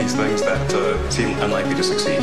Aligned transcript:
these 0.00 0.14
things 0.14 0.40
that 0.42 0.72
uh, 0.72 1.10
seem 1.10 1.38
unlikely 1.42 1.74
to 1.74 1.82
succeed. 1.82 2.20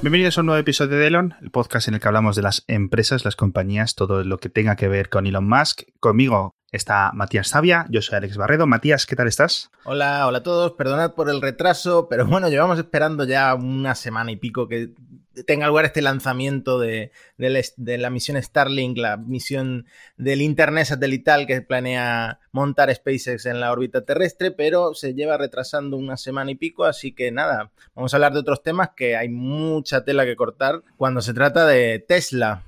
Bienvenidos 0.00 0.36
a 0.36 0.40
un 0.42 0.46
nuevo 0.46 0.60
episodio 0.60 0.98
de 0.98 1.06
Elon, 1.06 1.34
el 1.40 1.50
podcast 1.50 1.88
en 1.88 1.94
el 1.94 2.00
que 2.00 2.08
hablamos 2.08 2.36
de 2.36 2.42
las 2.42 2.64
empresas, 2.68 3.24
las 3.24 3.34
compañías, 3.34 3.94
todo 3.94 4.22
lo 4.24 4.38
que 4.38 4.48
tenga 4.48 4.76
que 4.76 4.88
ver 4.88 5.08
con 5.08 5.26
Elon 5.26 5.48
Musk. 5.48 5.82
Conmigo 5.98 6.54
está 6.70 7.12
Matías 7.14 7.48
Sabia, 7.48 7.86
yo 7.88 8.02
soy 8.02 8.18
Alex 8.18 8.36
Barredo. 8.36 8.66
Matías, 8.66 9.06
¿qué 9.06 9.16
tal 9.16 9.26
estás? 9.26 9.70
Hola, 9.84 10.26
hola 10.26 10.38
a 10.38 10.42
todos, 10.42 10.72
perdonad 10.72 11.14
por 11.14 11.30
el 11.30 11.40
retraso, 11.40 12.08
pero 12.08 12.26
bueno, 12.26 12.48
llevamos 12.48 12.78
esperando 12.78 13.24
ya 13.24 13.54
una 13.54 13.94
semana 13.94 14.30
y 14.30 14.36
pico 14.36 14.68
que 14.68 14.92
tenga 15.46 15.66
lugar 15.66 15.84
este 15.84 16.02
lanzamiento 16.02 16.78
de, 16.78 17.10
la 17.36 18.10
misión 18.10 18.42
Starlink, 18.42 18.98
la 18.98 19.16
misión 19.16 19.86
del 20.16 20.42
Internet 20.42 20.86
satelital 20.86 21.46
que 21.46 21.62
planea 21.62 22.40
montar 22.52 22.94
SpaceX 22.94 23.46
en 23.46 23.60
la 23.60 23.72
órbita 23.72 24.04
terrestre, 24.04 24.50
pero 24.50 24.94
se 24.94 25.14
lleva 25.14 25.36
retrasando 25.36 25.96
una 25.96 26.16
semana 26.16 26.50
y 26.50 26.54
pico, 26.54 26.84
así 26.84 27.12
que 27.12 27.30
nada, 27.30 27.70
vamos 27.94 28.12
a 28.12 28.16
hablar 28.16 28.32
de 28.32 28.40
otros 28.40 28.62
temas 28.62 28.90
que 28.96 29.16
hay 29.16 29.28
mucha 29.28 30.04
tela 30.04 30.24
que 30.24 30.36
cortar 30.36 30.82
cuando 30.96 31.20
se 31.20 31.34
trata 31.34 31.66
de 31.66 31.98
Tesla. 31.98 32.62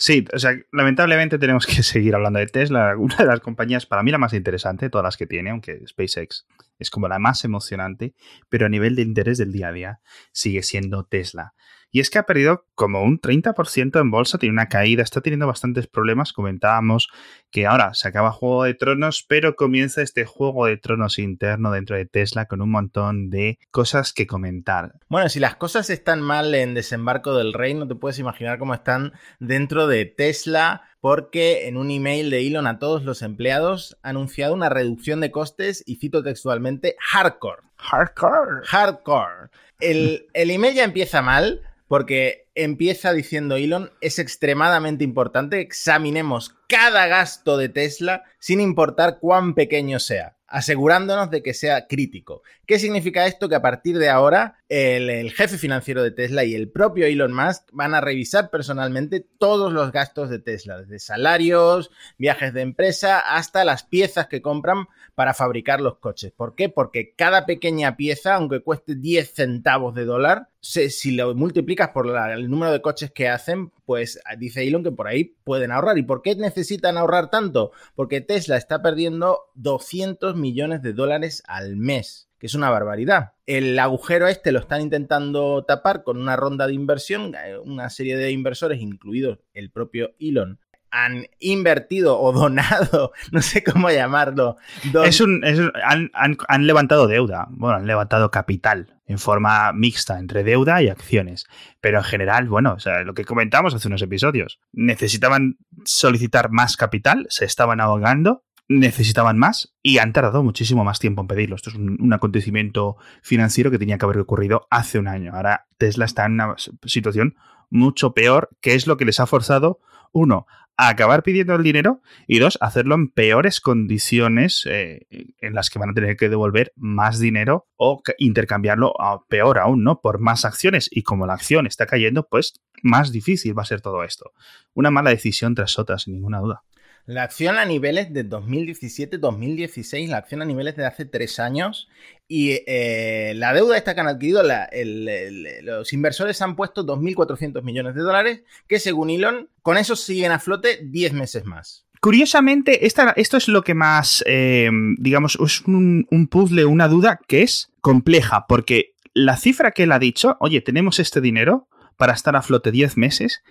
Sí, 0.00 0.24
o 0.32 0.38
sea, 0.38 0.56
lamentablemente 0.72 1.38
tenemos 1.38 1.66
que 1.66 1.82
seguir 1.82 2.14
hablando 2.14 2.38
de 2.38 2.46
Tesla, 2.46 2.96
una 2.96 3.16
de 3.16 3.26
las 3.26 3.40
compañías 3.40 3.84
para 3.84 4.02
mí 4.02 4.10
la 4.10 4.16
más 4.16 4.32
interesante, 4.32 4.88
todas 4.88 5.04
las 5.04 5.18
que 5.18 5.26
tiene, 5.26 5.50
aunque 5.50 5.86
SpaceX 5.86 6.46
es 6.78 6.90
como 6.90 7.06
la 7.06 7.18
más 7.18 7.44
emocionante, 7.44 8.14
pero 8.48 8.64
a 8.64 8.70
nivel 8.70 8.96
de 8.96 9.02
interés 9.02 9.36
del 9.36 9.52
día 9.52 9.68
a 9.68 9.72
día 9.72 10.00
sigue 10.32 10.62
siendo 10.62 11.04
Tesla. 11.04 11.52
Y 11.90 12.00
es 12.00 12.10
que 12.10 12.18
ha 12.18 12.24
perdido 12.24 12.66
como 12.74 13.02
un 13.02 13.20
30% 13.20 14.00
en 14.00 14.10
bolsa, 14.10 14.38
tiene 14.38 14.52
una 14.52 14.68
caída, 14.68 15.02
está 15.02 15.20
teniendo 15.20 15.46
bastantes 15.46 15.86
problemas. 15.86 16.32
Comentábamos 16.32 17.08
que 17.50 17.66
ahora 17.66 17.94
se 17.94 18.08
acaba 18.08 18.30
Juego 18.30 18.64
de 18.64 18.74
Tronos, 18.74 19.24
pero 19.28 19.56
comienza 19.56 20.02
este 20.02 20.24
Juego 20.24 20.66
de 20.66 20.76
Tronos 20.76 21.18
interno 21.18 21.72
dentro 21.72 21.96
de 21.96 22.06
Tesla 22.06 22.46
con 22.46 22.62
un 22.62 22.70
montón 22.70 23.28
de 23.28 23.58
cosas 23.70 24.12
que 24.12 24.26
comentar. 24.26 24.94
Bueno, 25.08 25.28
si 25.28 25.40
las 25.40 25.56
cosas 25.56 25.90
están 25.90 26.20
mal 26.20 26.54
en 26.54 26.74
Desembarco 26.74 27.34
del 27.34 27.52
Rey, 27.52 27.74
no 27.74 27.88
te 27.88 27.96
puedes 27.96 28.18
imaginar 28.18 28.58
cómo 28.58 28.74
están 28.74 29.12
dentro 29.40 29.86
de 29.86 30.06
Tesla 30.06 30.82
porque 31.00 31.66
en 31.66 31.76
un 31.76 31.90
email 31.90 32.30
de 32.30 32.46
Elon 32.46 32.66
a 32.66 32.78
todos 32.78 33.04
los 33.04 33.22
empleados 33.22 33.98
ha 34.02 34.10
anunciado 34.10 34.54
una 34.54 34.68
reducción 34.68 35.20
de 35.20 35.30
costes 35.30 35.82
y 35.86 35.96
cito 35.96 36.22
textualmente 36.22 36.96
hardcore. 37.00 37.62
Hardcore. 37.76 38.66
Hardcore. 38.66 39.50
El, 39.80 40.26
el 40.34 40.50
email 40.50 40.74
ya 40.74 40.84
empieza 40.84 41.22
mal 41.22 41.62
porque 41.90 42.46
empieza 42.54 43.12
diciendo 43.12 43.56
Elon, 43.56 43.90
es 44.00 44.20
extremadamente 44.20 45.02
importante 45.02 45.60
examinemos 45.60 46.54
cada 46.68 47.08
gasto 47.08 47.56
de 47.56 47.68
Tesla 47.68 48.22
sin 48.38 48.60
importar 48.60 49.18
cuán 49.18 49.54
pequeño 49.54 49.98
sea 49.98 50.36
asegurándonos 50.50 51.30
de 51.30 51.42
que 51.42 51.54
sea 51.54 51.86
crítico. 51.86 52.42
¿Qué 52.66 52.78
significa 52.78 53.26
esto? 53.26 53.48
Que 53.48 53.54
a 53.54 53.62
partir 53.62 53.98
de 53.98 54.10
ahora 54.10 54.58
el, 54.68 55.30
jefe 55.30 55.56
financiero 55.56 56.02
de 56.02 56.10
Tesla 56.10 56.44
y 56.44 56.54
el 56.54 56.68
propio 56.68 57.06
Elon 57.06 57.32
Musk 57.32 57.68
van 57.72 57.94
a 57.94 58.00
revisar 58.00 58.50
personalmente 58.50 59.24
todos 59.38 59.72
los 59.72 59.92
gastos 59.92 60.28
de 60.28 60.40
Tesla, 60.40 60.78
desde 60.78 60.98
salarios, 60.98 61.90
viajes 62.18 62.52
de 62.52 62.62
empresa, 62.62 63.20
hasta 63.20 63.64
las 63.64 63.84
piezas 63.84 64.26
que 64.26 64.42
compran 64.42 64.86
para 65.14 65.34
fabricar 65.34 65.80
los 65.80 65.98
coches. 65.98 66.32
¿Por 66.32 66.56
qué? 66.56 66.68
Porque 66.68 67.14
cada 67.14 67.46
pequeña 67.46 67.96
pieza, 67.96 68.34
aunque 68.34 68.60
cueste 68.60 68.96
10 68.96 69.32
centavos 69.32 69.94
de 69.94 70.04
dólar, 70.04 70.48
si 70.60 71.12
lo 71.12 71.34
multiplicas 71.34 71.90
por 71.90 72.06
el 72.06 72.50
número 72.50 72.72
de 72.72 72.82
coches 72.82 73.10
que 73.10 73.28
hacen, 73.28 73.70
pues 73.84 74.20
dice 74.38 74.66
Elon 74.66 74.82
que 74.82 74.92
por 74.92 75.08
ahí 75.08 75.36
pueden 75.44 75.72
ahorrar. 75.72 75.98
¿Y 75.98 76.02
por 76.02 76.22
qué 76.22 76.36
necesitan 76.36 76.96
ahorrar 76.96 77.30
tanto? 77.30 77.72
Porque 77.94 78.20
Tesla 78.20 78.56
está 78.56 78.82
perdiendo 78.82 79.50
200 79.54 80.36
millones 80.36 80.82
de 80.82 80.92
dólares 80.92 81.42
al 81.46 81.76
mes 81.76 82.30
que 82.40 82.46
es 82.46 82.54
una 82.54 82.70
barbaridad. 82.70 83.34
El 83.44 83.78
agujero 83.78 84.26
este 84.26 84.50
lo 84.50 84.60
están 84.60 84.80
intentando 84.80 85.62
tapar 85.64 86.02
con 86.02 86.16
una 86.16 86.36
ronda 86.36 86.66
de 86.66 86.72
inversión, 86.72 87.34
eh, 87.34 87.58
una 87.58 87.90
serie 87.90 88.16
de 88.16 88.32
inversores, 88.32 88.80
incluidos 88.80 89.40
el 89.52 89.70
propio 89.70 90.14
Elon, 90.18 90.58
han 90.90 91.26
invertido 91.38 92.18
o 92.18 92.32
donado, 92.32 93.12
no 93.32 93.42
sé 93.42 93.62
cómo 93.62 93.90
llamarlo. 93.90 94.56
Es 95.04 95.20
un, 95.20 95.42
han, 95.44 96.66
levantado 96.66 97.06
deuda, 97.06 97.46
bueno, 97.50 97.76
han 97.76 97.86
levantado 97.86 98.30
capital 98.30 99.00
en 99.06 99.18
forma 99.18 99.72
mixta 99.72 100.18
entre 100.18 100.44
deuda 100.44 100.82
y 100.82 100.88
acciones. 100.88 101.46
Pero 101.80 101.98
en 101.98 102.04
general, 102.04 102.48
bueno, 102.48 102.76
lo 103.04 103.14
que 103.14 103.24
comentamos 103.24 103.74
hace 103.74 103.88
unos 103.88 104.02
episodios, 104.02 104.60
necesitaban 104.72 105.58
solicitar 105.84 106.50
más 106.50 106.76
capital, 106.76 107.26
se 107.28 107.44
estaban 107.44 107.80
ahogando, 107.80 108.44
necesitaban 108.70 109.36
más 109.36 109.74
y 109.82 109.98
han 109.98 110.12
tardado 110.12 110.44
muchísimo 110.44 110.84
más 110.84 111.00
tiempo 111.00 111.22
en 111.22 111.26
pedirlo. 111.26 111.56
Esto 111.56 111.70
es 111.70 111.76
un, 111.76 112.12
acontecimiento 112.12 112.96
financiero 113.20 113.70
que 113.70 113.80
tenía 113.80 113.98
que 113.98 114.04
haber 114.04 114.18
ocurrido 114.18 114.68
hace 114.70 115.00
un 115.00 115.08
año. 115.08 115.34
Ahora 115.34 115.66
Tesla 115.76 116.04
está 116.04 116.24
en 116.26 116.34
una 116.34 116.54
situación 116.84 117.36
mucho 117.68 118.14
peor, 118.14 118.48
que 118.60 118.74
es 118.74 118.86
lo 118.86 118.96
que 118.96 119.04
les 119.04 119.18
ha 119.18 119.26
forzado, 119.26 119.80
uno, 120.12 120.46
acabar 120.88 121.22
pidiendo 121.22 121.54
el 121.54 121.62
dinero 121.62 122.00
y 122.26 122.38
dos, 122.38 122.58
hacerlo 122.60 122.94
en 122.94 123.08
peores 123.08 123.60
condiciones 123.60 124.66
eh, 124.66 125.06
en 125.40 125.54
las 125.54 125.70
que 125.70 125.78
van 125.78 125.90
a 125.90 125.94
tener 125.94 126.16
que 126.16 126.28
devolver 126.28 126.72
más 126.76 127.18
dinero 127.18 127.68
o 127.76 128.02
intercambiarlo 128.18 129.00
a 129.00 129.24
peor 129.26 129.58
aún, 129.58 129.84
¿no? 129.84 130.00
Por 130.00 130.20
más 130.20 130.44
acciones 130.44 130.88
y 130.90 131.02
como 131.02 131.26
la 131.26 131.34
acción 131.34 131.66
está 131.66 131.86
cayendo, 131.86 132.26
pues 132.28 132.60
más 132.82 133.12
difícil 133.12 133.56
va 133.56 133.62
a 133.62 133.66
ser 133.66 133.80
todo 133.80 134.04
esto. 134.04 134.32
Una 134.74 134.90
mala 134.90 135.10
decisión 135.10 135.54
tras 135.54 135.78
otra, 135.78 135.98
sin 135.98 136.14
ninguna 136.14 136.38
duda. 136.38 136.62
La 137.06 137.22
acción 137.22 137.56
a 137.56 137.64
niveles 137.64 138.12
de 138.12 138.28
2017-2016, 138.28 140.08
la 140.08 140.18
acción 140.18 140.42
a 140.42 140.44
niveles 140.44 140.76
de 140.76 140.86
hace 140.86 141.04
tres 141.04 141.40
años 141.40 141.88
y 142.28 142.60
eh, 142.66 143.32
la 143.36 143.52
deuda 143.52 143.76
esta 143.76 143.94
que 143.94 144.00
han 144.00 144.08
adquirido, 144.08 144.42
los 144.44 145.92
inversores 145.92 146.40
han 146.42 146.56
puesto 146.56 146.86
2.400 146.86 147.62
millones 147.62 147.94
de 147.94 148.02
dólares 148.02 148.42
que 148.68 148.78
según 148.78 149.10
Elon, 149.10 149.48
con 149.62 149.78
eso 149.78 149.96
siguen 149.96 150.30
a 150.32 150.38
flote 150.38 150.80
10 150.84 151.12
meses 151.14 151.44
más. 151.44 151.86
Curiosamente, 152.00 152.86
esta, 152.86 153.10
esto 153.16 153.36
es 153.36 153.48
lo 153.48 153.62
que 153.62 153.74
más, 153.74 154.24
eh, 154.26 154.70
digamos, 154.98 155.36
es 155.44 155.62
un, 155.62 156.06
un 156.10 156.28
puzzle, 156.28 156.64
una 156.64 156.88
duda 156.88 157.20
que 157.26 157.42
es 157.42 157.72
compleja, 157.80 158.46
porque 158.48 158.94
la 159.12 159.36
cifra 159.36 159.72
que 159.72 159.82
él 159.82 159.92
ha 159.92 159.98
dicho, 159.98 160.36
oye, 160.40 160.60
tenemos 160.60 160.98
este 160.98 161.20
dinero 161.20 161.68
para 161.96 162.14
estar 162.14 162.36
a 162.36 162.42
flote 162.42 162.70
10 162.70 162.96
meses, 162.96 163.42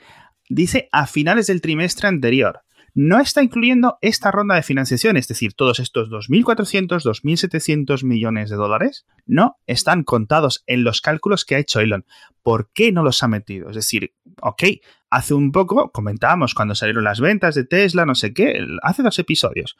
dice 0.47 0.89
a 0.91 1.05
finales 1.05 1.47
del 1.47 1.61
trimestre 1.61 2.07
anterior 2.07 2.61
no 3.01 3.21
está 3.21 3.41
incluyendo 3.41 3.97
esta 4.01 4.29
ronda 4.29 4.55
de 4.55 4.61
financiación, 4.61 5.15
es 5.15 5.29
decir, 5.29 5.53
todos 5.53 5.79
estos 5.79 6.09
2.400, 6.09 7.05
2.700 7.05 8.03
millones 8.03 8.49
de 8.49 8.57
dólares, 8.57 9.05
no 9.25 9.55
están 9.67 10.03
contados 10.03 10.65
en 10.67 10.83
los 10.83 10.99
cálculos 10.99 11.45
que 11.45 11.55
ha 11.55 11.59
hecho 11.59 11.79
Elon. 11.79 12.05
¿Por 12.49 12.71
qué 12.73 12.91
no 12.91 13.03
los 13.03 13.21
ha 13.21 13.27
metido? 13.27 13.69
Es 13.69 13.75
decir, 13.75 14.15
ok, 14.41 14.63
hace 15.11 15.35
un 15.35 15.51
poco 15.51 15.91
comentábamos 15.91 16.55
cuando 16.55 16.73
salieron 16.73 17.03
las 17.03 17.19
ventas 17.19 17.53
de 17.53 17.63
Tesla, 17.63 18.07
no 18.07 18.15
sé 18.15 18.33
qué, 18.33 18.65
hace 18.81 19.03
dos 19.03 19.19
episodios. 19.19 19.77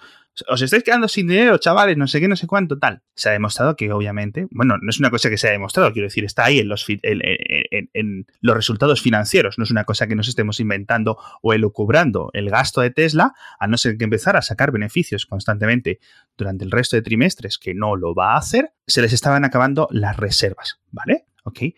Os 0.47 0.62
estáis 0.62 0.84
quedando 0.84 1.07
sin 1.07 1.25
dinero, 1.25 1.57
chavales, 1.57 1.97
no 1.97 2.06
sé 2.06 2.19
qué, 2.19 2.28
no 2.28 2.35
sé 2.35 2.46
cuánto, 2.46 2.78
tal. 2.78 3.02
Se 3.16 3.30
ha 3.30 3.31
demostrado 3.31 3.75
que 3.75 3.91
obviamente, 3.91 4.47
bueno, 4.52 4.78
no 4.80 4.88
es 4.91 5.00
una 5.00 5.09
cosa 5.09 5.31
que 5.31 5.40
se 5.40 5.47
ha 5.47 5.52
demostrado, 5.52 5.91
quiero 5.94 6.09
decir, 6.09 6.25
está 6.25 6.46
ahí 6.46 6.59
en 6.59 6.68
los, 6.68 6.85
en, 6.88 8.28
los 8.40 8.56
resultados 8.56 9.01
financieros, 9.01 9.57
no 9.57 9.63
es 9.63 9.72
una 9.72 9.86
cosa 9.86 10.06
que 10.06 10.16
nos 10.16 10.28
estemos 10.28 10.59
inventando 10.59 11.18
o 11.41 11.53
elucubrando. 11.53 12.30
El 12.34 12.51
gasto 12.51 12.81
de 12.81 12.91
Tesla, 12.91 13.34
a 13.59 13.66
no 13.66 13.78
ser 13.78 13.97
que 13.97 14.03
empezara 14.03 14.38
a 14.38 14.44
sacar 14.44 14.72
beneficios 14.72 15.25
constantemente 15.25 16.01
durante 16.38 16.66
el 16.66 16.69
resto 16.69 16.97
de 16.97 17.01
trimestres, 17.01 17.57
que 17.57 17.74
no 17.74 17.96
lo 17.96 18.13
va 18.13 18.36
a 18.36 18.38
hacer, 18.38 18.74
se 18.86 19.01
les 19.01 19.12
estaban 19.12 19.44
acabando 19.44 19.88
las 19.90 20.18
reservas, 20.18 20.80
¿vale? 20.91 21.25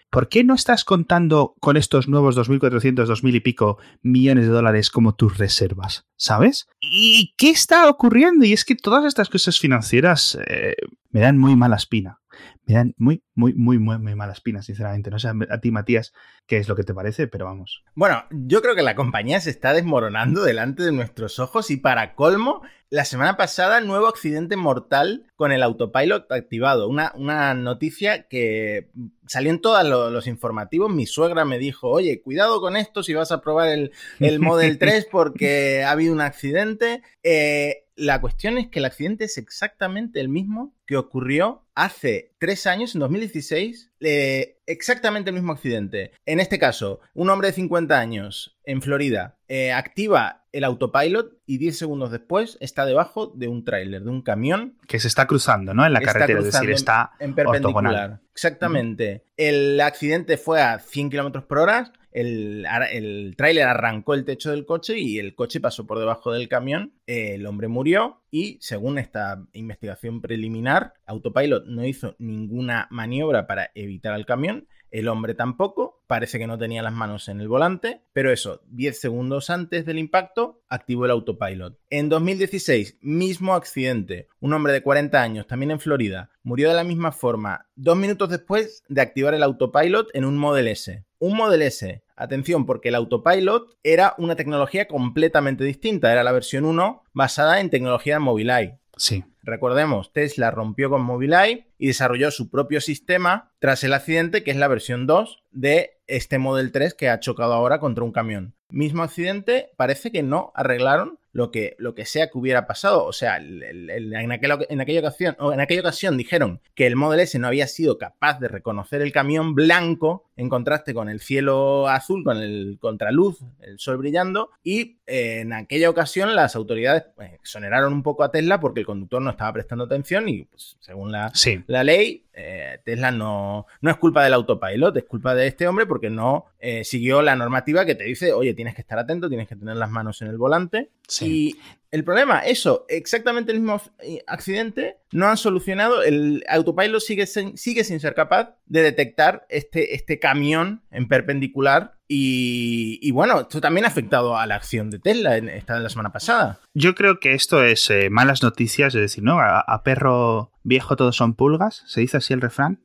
¿Por 0.10 0.30
qué 0.30 0.44
no 0.44 0.54
estás 0.54 0.84
contando 0.84 1.56
con 1.60 1.78
estos 1.78 2.08
nuevos 2.08 2.38
2.400, 2.38 3.08
2.000 3.08 3.36
y 3.36 3.40
pico 3.40 3.78
millones 4.02 4.46
de 4.46 4.52
dólares 4.52 4.90
como 4.90 5.16
tus 5.16 5.38
reservas? 5.38 6.06
¿Sabes? 6.16 6.68
¿Y 6.80 7.34
qué 7.38 7.50
está 7.50 7.90
ocurriendo? 7.90 8.46
Y 8.46 8.54
es 8.54 8.66
que 8.66 8.76
todas 8.76 9.06
estas 9.06 9.30
cosas 9.30 9.60
financieras 9.60 10.38
eh, 10.48 10.76
me 11.10 11.22
dan 11.22 11.38
muy 11.38 11.56
mala 11.56 11.76
espina. 11.76 12.21
Me 12.66 12.76
dan 12.76 12.94
muy, 12.98 13.24
muy, 13.34 13.54
muy, 13.54 13.80
muy, 13.80 13.98
muy 13.98 14.16
mala 14.16 14.34
espina, 14.34 14.62
sinceramente. 14.62 15.10
No 15.10 15.20
sé 15.20 15.30
a 15.30 15.60
ti, 15.60 15.72
Matías, 15.72 16.14
qué 16.46 16.58
es 16.58 16.68
lo 16.68 16.76
que 16.76 16.84
te 16.84 16.94
parece, 16.94 17.28
pero 17.28 17.46
vamos. 17.46 17.84
Bueno, 17.96 18.24
yo 18.32 18.62
creo 18.62 18.76
que 18.76 18.82
la 18.82 18.96
compañía 18.96 19.40
se 19.40 19.50
está 19.50 19.74
desmoronando 19.74 20.44
delante 20.44 20.84
de 20.84 20.92
nuestros 20.92 21.40
ojos 21.40 21.72
y 21.72 21.78
para 21.78 22.16
colmo, 22.16 22.62
la 22.92 23.06
semana 23.06 23.38
pasada, 23.38 23.80
nuevo 23.80 24.08
accidente 24.08 24.58
mortal 24.58 25.26
con 25.38 25.54
el 25.54 25.64
autopilot 25.64 26.30
activado. 26.30 26.90
Una, 26.90 27.14
una 27.16 27.54
noticia 27.54 28.28
que 28.28 28.92
salió 29.28 29.50
en 29.50 29.62
todos 29.62 29.86
los, 30.12 30.28
informativos. 30.28 30.94
Mi 30.94 31.06
suegra 31.06 31.46
me 31.46 31.58
dijo, 31.58 31.88
oye, 31.88 32.22
cuidado 32.22 32.60
con 32.60 32.76
esto 32.76 33.02
si 33.02 33.14
vas 33.14 33.32
a 33.32 33.40
probar 33.40 33.70
el, 33.70 33.92
el 34.20 34.42
Model 34.42 34.78
3 34.80 35.08
porque 35.10 35.84
ha 35.84 35.92
habido 35.92 36.14
un 36.14 36.20
accidente. 36.20 37.02
Eh, 37.24 37.86
la 37.96 38.20
cuestión 38.20 38.58
es 38.58 38.68
que 38.68 38.80
el 38.80 38.86
accidente 38.86 39.24
es 39.24 39.38
exactamente 39.38 40.20
el 40.20 40.28
mismo 40.28 40.76
que 40.92 40.98
ocurrió 40.98 41.64
hace 41.74 42.34
tres 42.38 42.68
años, 42.68 42.96
en 42.96 43.00
2016, 43.00 43.94
eh, 44.02 44.58
exactamente 44.66 45.30
el 45.30 45.36
mismo 45.36 45.54
accidente. 45.54 46.12
En 46.26 46.42
este 46.42 46.60
caso, 46.60 47.00
un 47.14 47.30
hombre 47.30 47.48
de 47.48 47.54
50 47.54 47.98
años 47.98 48.60
en 48.66 48.82
Florida 48.82 49.38
eh, 49.48 49.72
activa 49.72 50.44
el 50.52 50.66
autopilot 50.66 51.32
y 51.46 51.60
10 51.60 51.78
segundos 51.78 52.12
después 52.12 52.58
está 52.60 52.86
debajo 52.86 53.28
de 53.28 53.48
un 53.48 53.64
tráiler, 53.64 54.04
de 54.04 54.10
un 54.10 54.22
camión. 54.22 54.78
Que 54.86 55.00
se 55.00 55.08
está 55.08 55.28
cruzando, 55.28 55.74
¿no? 55.74 55.86
En 55.86 55.94
la 55.94 56.02
carretera, 56.02 56.40
es 56.40 56.52
decir, 56.52 56.72
está 56.72 57.12
en 57.20 57.36
perpendicular. 57.36 58.20
Exactamente. 58.34 59.24
El 59.38 59.80
accidente 59.80 60.36
fue 60.36 60.62
a 60.62 60.78
100 60.80 61.10
kilómetros 61.10 61.46
por 61.46 61.60
hora 61.60 61.94
el, 62.12 63.34
tráiler 63.38 63.66
arrancó 63.66 64.14
el 64.14 64.26
techo 64.26 64.52
del 64.52 64.66
coche 64.66 65.00
y 65.00 65.20
el 65.20 65.36
coche 65.36 65.60
pasó 65.60 65.88
por 65.88 66.00
debajo 66.00 66.32
del 66.32 66.48
camión. 66.48 66.94
El 67.06 67.46
hombre 67.46 67.68
murió 67.68 68.22
y, 68.30 68.58
según 68.62 68.98
esta 68.98 69.46
investigación 69.54 70.22
preliminar, 70.22 70.94
Autopilot 71.06 71.66
no 71.66 71.86
hizo 71.86 72.16
ninguna 72.20 72.88
maniobra 72.92 73.48
para 73.48 73.72
evitar 73.76 74.14
al 74.14 74.26
camión. 74.26 74.68
El 74.92 75.08
hombre 75.08 75.34
tampoco, 75.34 76.04
parece 76.06 76.38
que 76.38 76.48
no 76.48 76.58
tenía 76.58 76.84
las 76.84 76.94
manos 76.94 77.30
en 77.30 77.40
el 77.40 77.48
volante, 77.48 78.04
pero 78.12 78.32
eso, 78.32 78.62
10 78.68 79.00
segundos 79.00 79.50
antes 79.50 79.86
del 79.86 79.98
impacto, 79.98 80.62
activó 80.68 81.06
el 81.06 81.12
autopilot. 81.12 81.80
En 81.90 82.10
2016, 82.10 82.98
mismo 83.02 83.56
accidente, 83.56 84.28
un 84.42 84.54
hombre 84.54 84.74
de 84.74 84.84
40 84.84 85.22
años, 85.22 85.48
también 85.48 85.72
en 85.72 85.80
Florida, 85.80 86.30
murió 86.44 86.68
de 86.68 86.76
la 86.76 86.84
misma 86.84 87.14
forma, 87.14 87.70
dos 87.76 87.96
minutos 87.96 88.30
después 88.30 88.84
de 88.90 89.02
activar 89.02 89.34
el 89.34 89.44
autopilot 89.44 90.10
en 90.14 90.26
un 90.26 90.38
Model 90.38 90.68
S. 90.68 91.06
Un 91.20 91.38
Model 91.38 91.62
S, 91.62 92.04
atención, 92.18 92.66
porque 92.66 92.90
el 92.90 92.96
autopilot 92.96 93.78
era 93.84 94.16
una 94.18 94.36
tecnología 94.36 94.88
completamente 94.88 95.64
distinta, 95.64 96.12
era 96.12 96.24
la 96.24 96.32
versión 96.32 96.66
1 96.66 97.04
basada 97.14 97.62
en 97.62 97.70
tecnología 97.70 98.20
Mobileye. 98.20 98.80
Sí. 98.98 99.24
Recordemos, 99.44 100.14
Tesla 100.14 100.52
rompió 100.52 100.90
con 100.90 101.02
Mobileye 101.02 101.68
y 101.78 101.88
desarrolló 101.88 102.32
su 102.32 102.50
propio 102.50 102.82
sistema 102.82 103.52
tras 103.60 103.84
el 103.84 103.94
accidente, 103.94 104.44
que 104.44 104.52
es 104.52 104.58
la 104.58 104.68
versión 104.68 105.08
2 105.08 105.44
de 105.52 106.00
este 106.08 106.38
Model 106.38 106.72
3 106.72 106.94
que 106.94 107.10
ha 107.10 107.20
chocado 107.20 107.54
ahora 107.54 107.80
contra 107.80 108.04
un 108.04 108.12
camión. 108.12 108.54
Mismo 108.70 109.04
accidente, 109.04 109.72
parece 109.78 110.12
que 110.12 110.24
no 110.24 110.52
arreglaron 110.56 111.20
lo 111.34 111.52
que, 111.52 111.76
lo 111.78 111.96
que 111.96 112.06
sea 112.06 112.28
que 112.28 112.38
hubiera 112.38 112.68
pasado. 112.68 113.06
O 113.06 113.14
sea, 113.14 113.38
en, 113.38 114.32
aquella, 114.32 114.60
en, 114.70 114.82
aquella 114.82 115.00
ocasión, 115.00 115.36
en 115.40 115.60
aquella 115.60 115.82
ocasión 115.82 116.18
dijeron 116.18 116.62
que 116.76 116.88
el 116.88 116.96
Model 116.96 117.22
S 117.22 117.38
no 117.40 117.48
había 117.48 117.68
sido 117.68 117.98
capaz 117.98 118.40
de 118.40 118.48
reconocer 118.48 119.02
el 119.02 119.12
camión 119.12 119.56
blanco 119.56 120.26
en 120.36 120.50
contraste 120.50 120.94
con 120.94 121.08
el 121.08 121.20
cielo 121.20 121.88
azul, 121.88 122.24
con 122.24 122.38
el 122.38 122.78
contraluz, 122.80 123.40
el 123.60 123.78
sol 123.80 123.98
brillando. 123.98 124.50
Y 124.64 124.98
eh, 125.06 125.42
en 125.42 125.54
aquella 125.54 125.90
ocasión 125.90 126.36
las 126.36 126.56
autoridades 126.56 127.04
pues, 127.16 127.34
exoneraron 127.34 127.94
un 127.94 128.04
poco 128.04 128.24
a 128.24 128.32
Tesla 128.32 128.60
porque 128.60 128.82
el 128.82 128.86
conductor 128.86 129.22
no 129.22 129.32
estaba 129.32 129.54
prestando 129.54 129.86
atención 129.86 130.28
y 130.30 130.44
pues, 130.46 130.78
según 130.80 131.12
la, 131.12 131.32
la 131.68 131.84
ley, 131.84 132.26
eh, 132.34 132.80
Tesla 132.84 133.12
no, 133.12 133.68
no 133.82 133.92
es 133.92 133.98
culpa 133.98 134.24
del 134.24 134.34
autopilot, 134.34 134.96
es 134.98 135.04
culpa 135.04 135.36
de 135.36 135.48
este 135.48 135.68
hombre 135.68 135.86
porque 135.86 136.10
no 136.10 136.46
eh, 136.60 136.84
siguió 136.84 137.22
la 137.22 137.36
normativa 137.36 137.86
que 137.86 137.96
te 137.96 138.06
dice, 138.06 138.34
oye, 138.34 138.54
tienes 138.54 138.74
que 138.74 138.82
estar 138.82 138.98
atento, 138.98 139.28
tienes 139.28 139.48
que 139.48 139.56
tener 139.56 139.76
las 139.76 139.90
manos 139.90 140.22
en 140.22 140.30
el 140.30 140.38
volante. 140.38 140.90
Y 141.22 141.58
el 141.92 142.06
problema, 142.06 142.40
eso, 142.40 142.86
exactamente 142.88 143.52
el 143.52 143.60
mismo 143.60 143.82
accidente, 144.26 144.98
no 145.12 145.28
han 145.28 145.36
solucionado, 145.36 146.04
el 146.04 146.42
autopilot 146.48 147.02
sigue, 147.02 147.28
sigue 147.28 147.84
sin 147.84 148.00
ser 148.00 148.14
capaz 148.14 148.56
de 148.66 148.82
detectar 148.82 149.46
este, 149.50 149.94
este 149.94 150.18
camión 150.18 150.84
en 150.90 151.10
perpendicular 151.10 151.98
y, 152.08 153.10
bueno, 153.12 153.42
esto 153.42 153.62
también 153.62 153.86
ha 153.86 153.90
afectado 153.90 154.38
a 154.38 154.46
la 154.46 154.56
acción 154.56 154.90
de 154.90 155.00
Tesla 155.00 155.38
en, 155.38 155.48
esta 155.48 155.80
la 155.80 155.90
semana 155.90 156.12
pasada. 156.12 156.60
Yo 156.74 156.94
creo 156.94 157.20
que 157.20 157.34
esto 157.34 157.64
es 157.64 157.90
eh, 157.90 158.10
malas 158.10 158.44
noticias, 158.44 158.96
es 158.96 159.02
decir, 159.02 159.24
¿no? 159.24 159.40
A, 159.40 159.82
perro 159.84 160.52
viejo 160.64 160.98
todos 160.98 161.16
son 161.16 161.36
pulgas, 161.36 161.84
se 161.88 162.02
dice 162.02 162.18
así 162.18 162.34
el 162.34 162.42
refrán. 162.42 162.82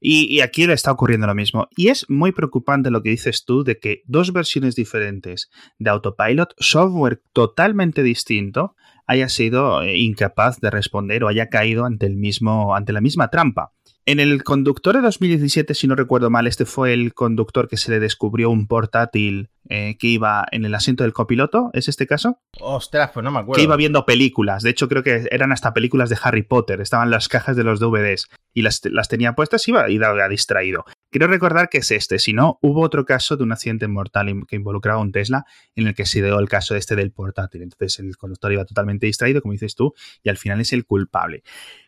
Y, 0.00 0.40
aquí 0.40 0.66
le 0.66 0.74
está 0.74 0.92
ocurriendo 0.92 1.26
lo 1.26 1.34
mismo. 1.34 1.68
Y 1.76 1.88
es 1.88 2.08
muy 2.08 2.32
preocupante 2.32 2.90
lo 2.90 3.02
que 3.02 3.10
dices 3.10 3.44
tú 3.44 3.64
de 3.64 3.78
que 3.78 4.02
dos 4.06 4.32
versiones 4.32 4.76
diferentes 4.76 5.50
de 5.78 5.90
Autopilot, 5.90 6.54
software 6.58 7.22
totalmente 7.32 8.02
distinto, 8.02 8.76
haya 9.06 9.28
sido 9.28 9.82
eh, 9.82 9.96
incapaz 9.96 10.60
de 10.60 10.70
responder 10.70 11.24
o 11.24 11.28
haya 11.28 11.48
caído 11.48 11.84
ante 11.84 12.06
el 12.06 12.16
mismo, 12.16 12.76
ante 12.76 12.92
la 12.92 13.00
misma 13.00 13.28
trampa. 13.28 13.72
En 14.06 14.20
el 14.20 14.42
conductor 14.42 14.94
de 14.96 15.02
2017, 15.02 15.74
si 15.74 15.86
no 15.86 15.94
recuerdo 15.94 16.30
mal, 16.30 16.46
este 16.46 16.64
fue 16.64 16.94
el 16.94 17.12
conductor 17.12 17.68
que 17.68 17.76
se 17.76 17.90
le 17.90 18.00
descubrió 18.00 18.48
un 18.48 18.66
portátil 18.66 19.50
eh, 19.68 19.96
que 19.98 20.06
iba 20.06 20.46
en 20.50 20.64
el 20.64 20.74
asiento 20.74 21.04
del 21.04 21.12
copiloto, 21.12 21.70
¿es 21.72 21.88
este 21.88 22.06
caso? 22.06 22.40
Ostras, 22.60 23.10
pues 23.12 23.22
no 23.24 23.30
me 23.30 23.40
acuerdo. 23.40 23.58
Que 23.58 23.64
iba 23.64 23.76
viendo 23.76 24.06
películas, 24.06 24.62
de 24.62 24.70
hecho 24.70 24.88
creo 24.88 25.02
que 25.02 25.28
eran 25.30 25.52
hasta 25.52 25.74
películas 25.74 26.10
de 26.10 26.18
Harry 26.22 26.42
Potter, 26.42 26.80
estaban 26.80 27.10
las 27.10 27.28
cajas 27.28 27.56
de 27.56 27.64
los 27.64 27.80
DVDs 27.80 28.28
y 28.54 28.62
las, 28.62 28.80
tenía 29.08 29.34
puestas 29.34 29.66
y 29.68 29.72
iba, 29.72 29.90
iba 29.90 30.28
distraído. 30.28 30.84
Quiero 31.10 31.26
recordar 31.26 31.70
que 31.70 31.78
es 31.78 31.90
este, 31.90 32.18
si 32.18 32.34
no, 32.34 32.58
hubo 32.60 32.82
otro 32.82 33.06
caso 33.06 33.36
de 33.36 33.42
un 33.42 33.52
accidente 33.52 33.88
mortal 33.88 34.44
que 34.46 34.56
involucraba 34.56 35.00
un 35.00 35.10
Tesla 35.10 35.44
en 35.74 35.86
el 35.86 35.94
que 35.94 36.04
se 36.04 36.22
dio 36.22 36.38
el 36.38 36.48
caso 36.48 36.76
este 36.76 36.96
del 36.96 37.12
portátil. 37.12 37.62
Entonces 37.62 37.98
el 37.98 38.16
conductor 38.18 38.52
iba 38.52 38.66
totalmente 38.66 39.06
distraído, 39.06 39.40
como 39.40 39.52
dices 39.52 39.74
tú, 39.74 39.94
y 40.22 40.28
al 40.28 40.36
final 40.36 40.60
es 40.60 40.74
el 40.74 40.84
culpable. 40.84 41.42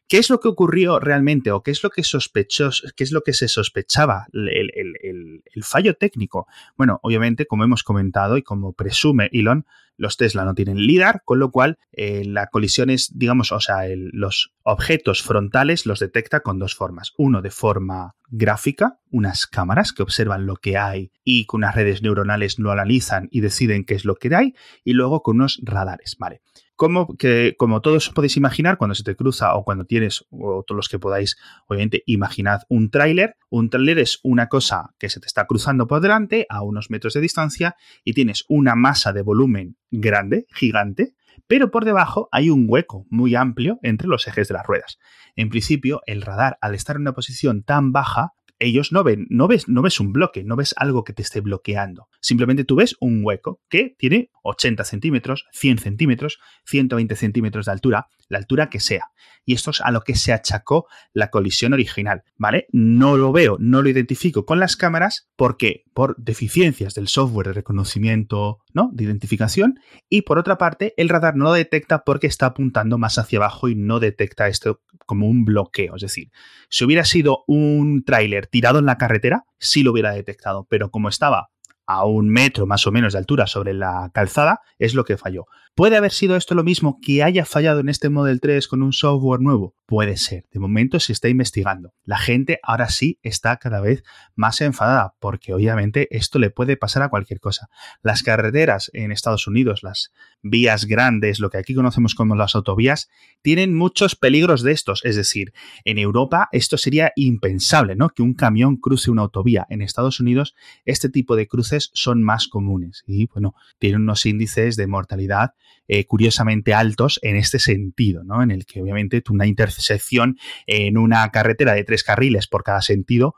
¿Qué 0.08 0.19
es 0.19 0.31
lo 0.31 0.40
que 0.40 0.49
ocurrió 0.49 0.99
realmente 0.99 1.52
o 1.52 1.62
qué 1.62 1.70
es 1.70 1.84
lo 1.84 1.90
que 1.90 2.02
sospechó, 2.02 2.70
qué 2.96 3.05
es 3.05 3.12
lo 3.12 3.20
que 3.20 3.32
se 3.32 3.46
sospechaba 3.46 4.26
el, 4.32 5.62
fallo 5.62 5.94
técnico? 5.94 6.49
Bueno, 6.76 6.99
obviamente, 7.02 7.46
como 7.46 7.62
hemos 7.62 7.84
comentado 7.84 8.37
y 8.37 8.43
como 8.43 8.72
presume 8.72 9.28
Elon, 9.32 9.67
los 9.99 10.17
Tesla 10.17 10.44
no 10.44 10.55
tienen 10.55 10.78
LIDAR, 10.78 11.22
con 11.25 11.38
lo 11.38 11.50
cual 11.50 11.78
eh, 11.93 12.25
la 12.25 12.46
colisión 12.46 12.90
es, 12.90 13.17
digamos, 13.17 13.52
o 13.52 13.61
sea, 13.61 13.82
los 13.94 14.52
objetos 14.62 15.22
frontales 15.22 15.87
los 15.87 16.00
detecta 16.00 16.40
con 16.40 16.58
dos 16.58 16.75
formas. 16.75 17.12
Uno 17.17 17.43
de 17.43 17.50
forma 17.50 18.17
gráfica, 18.31 19.00
unas 19.11 19.47
cámaras 19.47 19.93
que 19.93 20.03
observan 20.03 20.47
lo 20.47 20.56
que 20.56 20.79
hay 20.79 21.12
y 21.25 21.47
con 21.47 21.59
unas 21.59 21.75
redes 21.75 22.03
neuronales 22.03 22.59
lo 22.59 22.71
analizan 22.71 23.29
y 23.31 23.41
deciden 23.41 23.85
qué 23.85 23.94
es 23.94 24.05
lo 24.05 24.15
que 24.15 24.35
hay, 24.35 24.55
y 24.85 24.93
luego 24.93 25.23
con 25.23 25.37
unos 25.37 25.61
radares, 25.62 26.17
¿vale? 26.19 26.43
como, 26.81 27.15
que, 27.19 27.56
como 27.59 27.82
todos 27.82 28.09
podéis 28.09 28.38
imaginar, 28.38 28.79
cuando 28.79 28.94
se 28.94 29.03
te 29.03 29.15
cruza 29.15 29.55
o 29.55 29.65
cuando 29.65 29.85
tienes, 29.85 30.25
o 30.31 30.65
todos 30.67 30.79
los 30.79 30.88
que 30.88 30.99
podáis, 30.99 31.37
obviamente, 31.67 32.03
imaginad 32.06 32.62
un 32.71 32.91
tráiler. 32.91 33.37
Un 33.50 33.69
tráiler 33.69 33.99
es 33.99 34.19
una 34.23 34.49
cosa 34.49 34.94
que 34.99 35.11
se 35.11 35.21
te 35.21 35.27
está 35.27 35.47
cruzando 35.47 35.87
por 35.87 36.00
delante 36.00 36.47
a 36.49 36.62
unos 36.62 36.88
metros 36.88 37.12
de 37.12 37.21
distancia 37.21 37.77
y 38.03 38.15
tienes 38.15 38.47
una 38.49 38.77
masa 38.77 39.12
de 39.12 39.21
volumen 39.21 39.77
grande, 39.91 40.47
gigante, 40.55 41.12
pero 41.50 41.73
por 41.73 41.85
debajo 41.85 42.29
hay 42.31 42.49
un 42.49 42.67
hueco 42.69 43.08
muy 43.11 43.35
amplio 43.35 43.81
entre 43.82 44.06
los 44.06 44.29
ejes 44.29 44.47
de 44.47 44.55
las 44.55 44.64
ruedas. 44.64 45.00
En 45.35 45.49
principio, 45.49 46.00
el 46.06 46.23
radar, 46.23 46.56
al 46.61 46.76
estar 46.76 46.94
en 46.94 47.02
una 47.02 47.12
posición 47.12 47.64
tan 47.64 47.91
baja, 47.91 48.35
ellos 48.60 48.92
no 48.92 49.02
ven, 49.02 49.26
no 49.30 49.48
ves, 49.48 49.68
no 49.68 49.82
ves 49.82 49.98
un 49.98 50.12
bloque, 50.12 50.44
no 50.44 50.54
ves 50.54 50.74
algo 50.76 51.02
que 51.02 51.12
te 51.12 51.22
esté 51.22 51.40
bloqueando. 51.40 52.08
Simplemente 52.20 52.64
tú 52.64 52.76
ves 52.76 52.94
un 53.00 53.22
hueco 53.24 53.60
que 53.68 53.96
tiene 53.98 54.31
80 54.43 54.84
centímetros, 54.84 55.46
100 55.52 55.79
centímetros, 55.79 56.38
120 56.67 57.17
centímetros 57.17 57.67
de 57.67 57.72
altura, 57.72 58.06
la 58.29 58.38
altura 58.38 58.70
que 58.70 58.79
sea. 58.81 59.06
Y 59.44 59.55
esto 59.55 59.70
es 59.70 59.81
a 59.81 59.90
lo 59.90 60.02
que 60.02 60.14
se 60.14 60.32
achacó 60.32 60.86
la 61.12 61.31
colisión 61.31 61.72
original, 61.72 62.22
¿vale? 62.36 62.67
No 62.72 63.17
lo 63.17 63.32
veo, 63.32 63.56
no 63.58 63.82
lo 63.82 63.88
identifico 63.88 64.44
con 64.44 64.60
las 64.60 64.76
cámaras 64.76 65.29
porque 65.36 65.84
por 65.94 66.17
deficiencias 66.19 66.94
del 66.94 67.08
software 67.08 67.48
de 67.48 67.55
reconocimiento, 67.55 68.58
¿no? 68.74 68.90
De 68.93 69.05
identificación. 69.05 69.81
Y 70.08 70.22
por 70.22 70.38
otra 70.38 70.58
parte, 70.58 70.94
el 70.96 71.08
radar 71.08 71.36
no 71.36 71.44
lo 71.44 71.52
detecta 71.52 72.05
porque 72.05 72.26
está 72.26 72.46
apuntando 72.46 72.98
más 72.98 73.19
hacia 73.19 73.38
abajo 73.38 73.69
y 73.69 73.74
no 73.74 73.98
detecta 73.98 74.48
esto 74.48 74.82
como 75.06 75.26
un 75.26 75.44
bloqueo. 75.44 75.96
Es 75.96 76.02
decir, 76.02 76.31
si 76.69 76.84
hubiera 76.84 77.05
sido 77.05 77.44
un 77.46 78.05
tráiler 78.05 78.46
tirado 78.50 78.78
en 78.78 78.86
la 78.86 78.98
carretera, 78.98 79.44
sí 79.58 79.82
lo 79.82 79.92
hubiera 79.92 80.12
detectado, 80.12 80.66
pero 80.69 80.90
como 80.90 81.08
estaba 81.08 81.50
a 81.86 82.04
un 82.04 82.28
metro 82.28 82.66
más 82.66 82.86
o 82.86 82.92
menos 82.92 83.14
de 83.14 83.19
altura 83.19 83.46
sobre 83.46 83.74
la 83.74 84.10
calzada, 84.14 84.60
es 84.78 84.94
lo 84.94 85.04
que 85.04 85.16
falló. 85.16 85.46
¿Puede 85.74 85.96
haber 85.96 86.12
sido 86.12 86.36
esto 86.36 86.55
lo 86.55 86.65
mismo 86.65 86.98
que 87.00 87.22
haya 87.22 87.44
fallado 87.44 87.81
en 87.81 87.89
este 87.89 88.10
Model 88.10 88.41
3 88.41 88.69
con 88.69 88.82
un 88.82 88.93
software 88.93 89.41
nuevo? 89.41 89.74
Puede 89.86 90.17
ser. 90.17 90.44
De 90.53 90.60
momento 90.60 91.00
se 91.00 91.12
está 91.12 91.29
investigando. 91.29 91.94
La 92.05 92.19
gente 92.19 92.60
ahora 92.62 92.89
sí 92.91 93.19
está 93.22 93.56
cada 93.56 93.81
vez 93.81 94.05
más 94.34 94.60
enfadada 94.60 95.15
porque 95.20 95.55
obviamente 95.55 96.06
esto 96.17 96.39
le 96.39 96.50
puede 96.50 96.77
pasar 96.77 97.03
a 97.03 97.08
cualquier 97.08 97.41
cosa. 97.41 97.69
Las 98.03 98.22
carreteras 98.22 98.91
en 98.94 99.10
Estados 99.10 99.46
Unidos, 99.46 99.82
las 99.82 100.12
vías 100.43 100.84
grandes, 100.84 101.41
lo 101.41 101.50
que 101.50 101.58
aquí 101.58 101.74
conocemos 101.74 102.15
como 102.15 102.36
las 102.36 102.55
autovías, 102.55 103.08
tienen 103.43 103.74
muchos 103.74 104.17
peligros 104.17 104.62
de 104.62 104.72
estos. 104.72 105.05
Es 105.05 105.17
decir, 105.17 105.53
en 105.84 105.98
Europa 105.98 106.48
esto 106.53 106.79
sería 106.79 107.12
impensable, 107.17 107.96
¿no? 107.96 108.10
Que 108.10 108.22
un 108.22 108.34
camión 108.34 108.77
cruce 108.77 109.10
una 109.10 109.22
autovía. 109.22 109.67
En 109.70 109.82
Estados 109.82 110.20
Unidos 110.20 110.55
este 110.84 111.08
tipo 111.08 111.36
de 111.36 111.48
cruces 111.48 111.91
son 111.94 112.22
más 112.22 112.48
comunes 112.48 113.03
y, 113.06 113.27
bueno, 113.27 113.55
tienen 113.79 114.03
unos 114.03 114.27
índices 114.27 114.77
de 114.77 114.86
mortalidad 114.86 115.55
eh, 115.89 116.05
curiosamente 116.06 116.74
altos 116.74 117.19
en 117.22 117.36
este 117.36 117.58
sentido, 117.58 118.24
¿no? 118.24 118.43
En 118.43 118.50
el 118.50 118.67
que 118.67 118.82
obviamente 118.82 119.22
una 119.31 119.46
intersección 119.46 120.39
en 120.67 120.96
una 120.96 121.29
carretera 121.31 121.74
de 121.74 121.84
tres 121.84 122.03
carriles 122.03 122.46
por 122.46 122.65
cada 122.65 122.82
sentido 122.82 123.34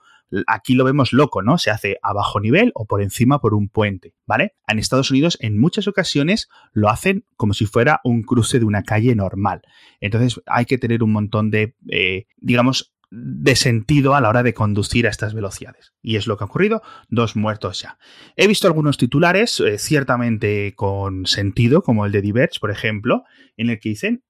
aquí 0.46 0.74
lo 0.74 0.84
vemos 0.84 1.12
loco, 1.12 1.42
¿no? 1.42 1.58
Se 1.58 1.70
hace 1.70 1.98
a 2.02 2.12
bajo 2.12 2.40
nivel 2.40 2.72
o 2.74 2.86
por 2.86 3.02
encima 3.02 3.40
por 3.40 3.54
un 3.54 3.68
puente, 3.68 4.14
¿vale? 4.26 4.54
En 4.66 4.78
Estados 4.78 5.10
Unidos 5.10 5.36
en 5.40 5.58
muchas 5.58 5.88
ocasiones 5.88 6.48
lo 6.72 6.88
hacen 6.88 7.24
como 7.36 7.54
si 7.54 7.66
fuera 7.66 8.00
un 8.04 8.22
cruce 8.22 8.58
de 8.58 8.64
una 8.64 8.82
calle 8.82 9.14
normal. 9.14 9.62
Entonces 10.00 10.40
hay 10.46 10.64
que 10.64 10.78
tener 10.78 11.02
un 11.02 11.12
montón 11.12 11.50
de, 11.50 11.74
eh, 11.88 12.26
digamos, 12.38 12.94
de 13.14 13.56
sentido 13.56 14.14
a 14.14 14.22
la 14.22 14.30
hora 14.30 14.42
de 14.42 14.54
conducir 14.54 15.06
a 15.06 15.10
estas 15.10 15.34
velocidades. 15.34 15.92
Y 16.00 16.16
es 16.16 16.26
lo 16.26 16.38
que 16.38 16.44
ha 16.44 16.46
ocurrido, 16.46 16.82
dos 17.10 17.36
muertos 17.36 17.82
ya. 17.82 17.98
He 18.36 18.46
visto 18.46 18.66
algunos 18.66 18.96
titulares 18.96 19.60
eh, 19.60 19.76
ciertamente 19.78 20.74
con 20.74 21.26
sentido, 21.26 21.82
como 21.82 22.06
el 22.06 22.12
de 22.12 22.22
Diverge, 22.22 22.58
por 22.58 22.70
ejemplo, 22.70 23.24
en 23.58 23.68
el 23.68 23.80
que 23.80 23.90
dicen 23.90 24.24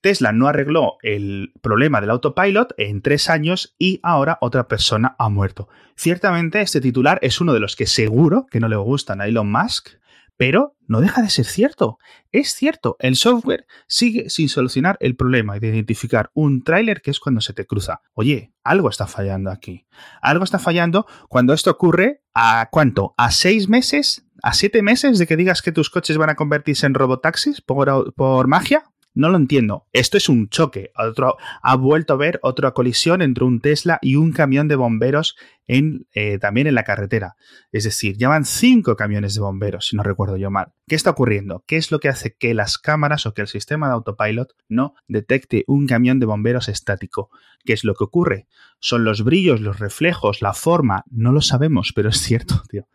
Tesla 0.00 0.32
no 0.32 0.48
arregló 0.48 0.96
el 1.02 1.52
problema 1.60 2.00
del 2.00 2.10
autopilot 2.10 2.74
en 2.78 3.02
tres 3.02 3.28
años 3.28 3.74
y 3.78 4.00
ahora 4.02 4.38
otra 4.40 4.68
persona 4.68 5.14
ha 5.18 5.28
muerto. 5.28 5.68
Ciertamente 5.96 6.60
este 6.60 6.80
titular 6.80 7.18
es 7.22 7.40
uno 7.40 7.52
de 7.52 7.60
los 7.60 7.76
que 7.76 7.86
seguro 7.86 8.46
que 8.50 8.60
no 8.60 8.68
le 8.68 8.76
gustan 8.76 9.20
a 9.20 9.26
Elon 9.26 9.50
Musk, 9.50 9.99
pero 10.40 10.74
no 10.86 11.02
deja 11.02 11.20
de 11.20 11.28
ser 11.28 11.44
cierto. 11.44 11.98
Es 12.32 12.54
cierto, 12.54 12.96
el 12.98 13.16
software 13.16 13.66
sigue 13.86 14.30
sin 14.30 14.48
solucionar 14.48 14.96
el 15.00 15.14
problema 15.14 15.58
de 15.58 15.68
identificar 15.68 16.30
un 16.32 16.64
tráiler 16.64 17.02
que 17.02 17.10
es 17.10 17.20
cuando 17.20 17.42
se 17.42 17.52
te 17.52 17.66
cruza. 17.66 18.00
Oye, 18.14 18.54
algo 18.64 18.88
está 18.88 19.06
fallando 19.06 19.50
aquí. 19.50 19.86
Algo 20.22 20.44
está 20.44 20.58
fallando 20.58 21.06
cuando 21.28 21.52
esto 21.52 21.70
ocurre 21.70 22.22
a 22.32 22.70
cuánto? 22.72 23.12
¿A 23.18 23.32
seis 23.32 23.68
meses? 23.68 24.24
¿A 24.42 24.54
siete 24.54 24.80
meses 24.80 25.18
de 25.18 25.26
que 25.26 25.36
digas 25.36 25.60
que 25.60 25.72
tus 25.72 25.90
coches 25.90 26.16
van 26.16 26.30
a 26.30 26.36
convertirse 26.36 26.86
en 26.86 26.94
robotaxis 26.94 27.60
por, 27.60 28.14
por 28.14 28.46
magia? 28.46 28.89
No 29.12 29.28
lo 29.28 29.36
entiendo. 29.36 29.86
Esto 29.92 30.16
es 30.16 30.28
un 30.28 30.48
choque. 30.48 30.92
Otro, 30.96 31.36
ha 31.62 31.76
vuelto 31.76 32.12
a 32.12 32.16
ver 32.16 32.38
otra 32.42 32.70
colisión 32.72 33.22
entre 33.22 33.44
un 33.44 33.60
Tesla 33.60 33.98
y 34.02 34.16
un 34.16 34.32
camión 34.32 34.68
de 34.68 34.76
bomberos 34.76 35.36
en, 35.66 36.06
eh, 36.14 36.38
también 36.38 36.68
en 36.68 36.74
la 36.74 36.84
carretera. 36.84 37.34
Es 37.72 37.84
decir, 37.84 38.16
llevan 38.16 38.44
cinco 38.44 38.96
camiones 38.96 39.34
de 39.34 39.40
bomberos, 39.40 39.88
si 39.88 39.96
no 39.96 40.02
recuerdo 40.02 40.36
yo 40.36 40.50
mal. 40.50 40.72
¿Qué 40.86 40.94
está 40.94 41.10
ocurriendo? 41.10 41.64
¿Qué 41.66 41.76
es 41.76 41.90
lo 41.90 41.98
que 41.98 42.08
hace 42.08 42.36
que 42.36 42.54
las 42.54 42.78
cámaras 42.78 43.26
o 43.26 43.34
que 43.34 43.42
el 43.42 43.48
sistema 43.48 43.88
de 43.88 43.94
autopilot 43.94 44.52
no 44.68 44.94
detecte 45.08 45.64
un 45.66 45.86
camión 45.86 46.20
de 46.20 46.26
bomberos 46.26 46.68
estático? 46.68 47.30
¿Qué 47.64 47.72
es 47.72 47.84
lo 47.84 47.94
que 47.94 48.04
ocurre? 48.04 48.46
Son 48.78 49.04
los 49.04 49.24
brillos, 49.24 49.60
los 49.60 49.78
reflejos, 49.78 50.40
la 50.40 50.54
forma. 50.54 51.04
No 51.10 51.32
lo 51.32 51.40
sabemos, 51.40 51.92
pero 51.94 52.08
es 52.08 52.20
cierto, 52.20 52.62
tío. 52.68 52.86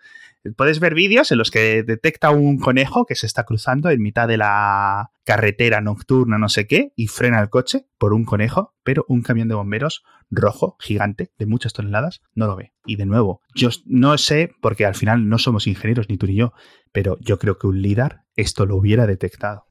Puedes 0.56 0.80
ver 0.80 0.94
vídeos 0.94 1.32
en 1.32 1.38
los 1.38 1.52
que 1.52 1.84
detecta 1.84 2.30
un 2.30 2.60
conejo 2.60 3.06
que 3.06 3.16
se 3.16 3.25
está 3.25 3.46
cruzando 3.46 3.90
en 3.90 4.02
mitad 4.02 4.28
de 4.28 4.38
la 4.38 5.12
carretera 5.24 5.82
nocturna, 5.82 6.38
no 6.38 6.50
sé 6.50 6.68
qué, 6.68 6.92
y 6.96 7.08
frena 7.08 7.42
el 7.42 7.50
coche 7.50 7.88
por 7.98 8.14
un 8.14 8.25
conejo, 8.25 8.75
pero 8.84 9.06
un 9.08 9.22
camión 9.22 9.48
de 9.48 9.56
bomberos 9.56 10.04
rojo, 10.30 10.75
gigante, 10.80 11.32
de 11.38 11.46
muchas 11.46 11.74
toneladas, 11.74 12.22
no 12.34 12.48
lo 12.48 12.56
ve. 12.56 12.74
Y 12.86 12.96
de 12.96 13.06
nuevo, 13.06 13.42
yo 13.54 13.70
no 13.86 14.18
sé, 14.18 14.52
porque 14.62 14.86
al 14.86 14.96
final 14.96 15.30
no 15.30 15.38
somos 15.38 15.68
ingenieros 15.68 16.10
ni 16.10 16.18
tú 16.18 16.28
ni 16.28 16.36
yo, 16.36 16.54
pero 16.92 17.18
yo 17.20 17.40
creo 17.40 17.58
que 17.58 17.68
un 17.68 17.82
líder 17.82 18.22
esto 18.36 18.66
lo 18.66 18.75
hubiera 18.75 19.08
detectado. 19.08 19.66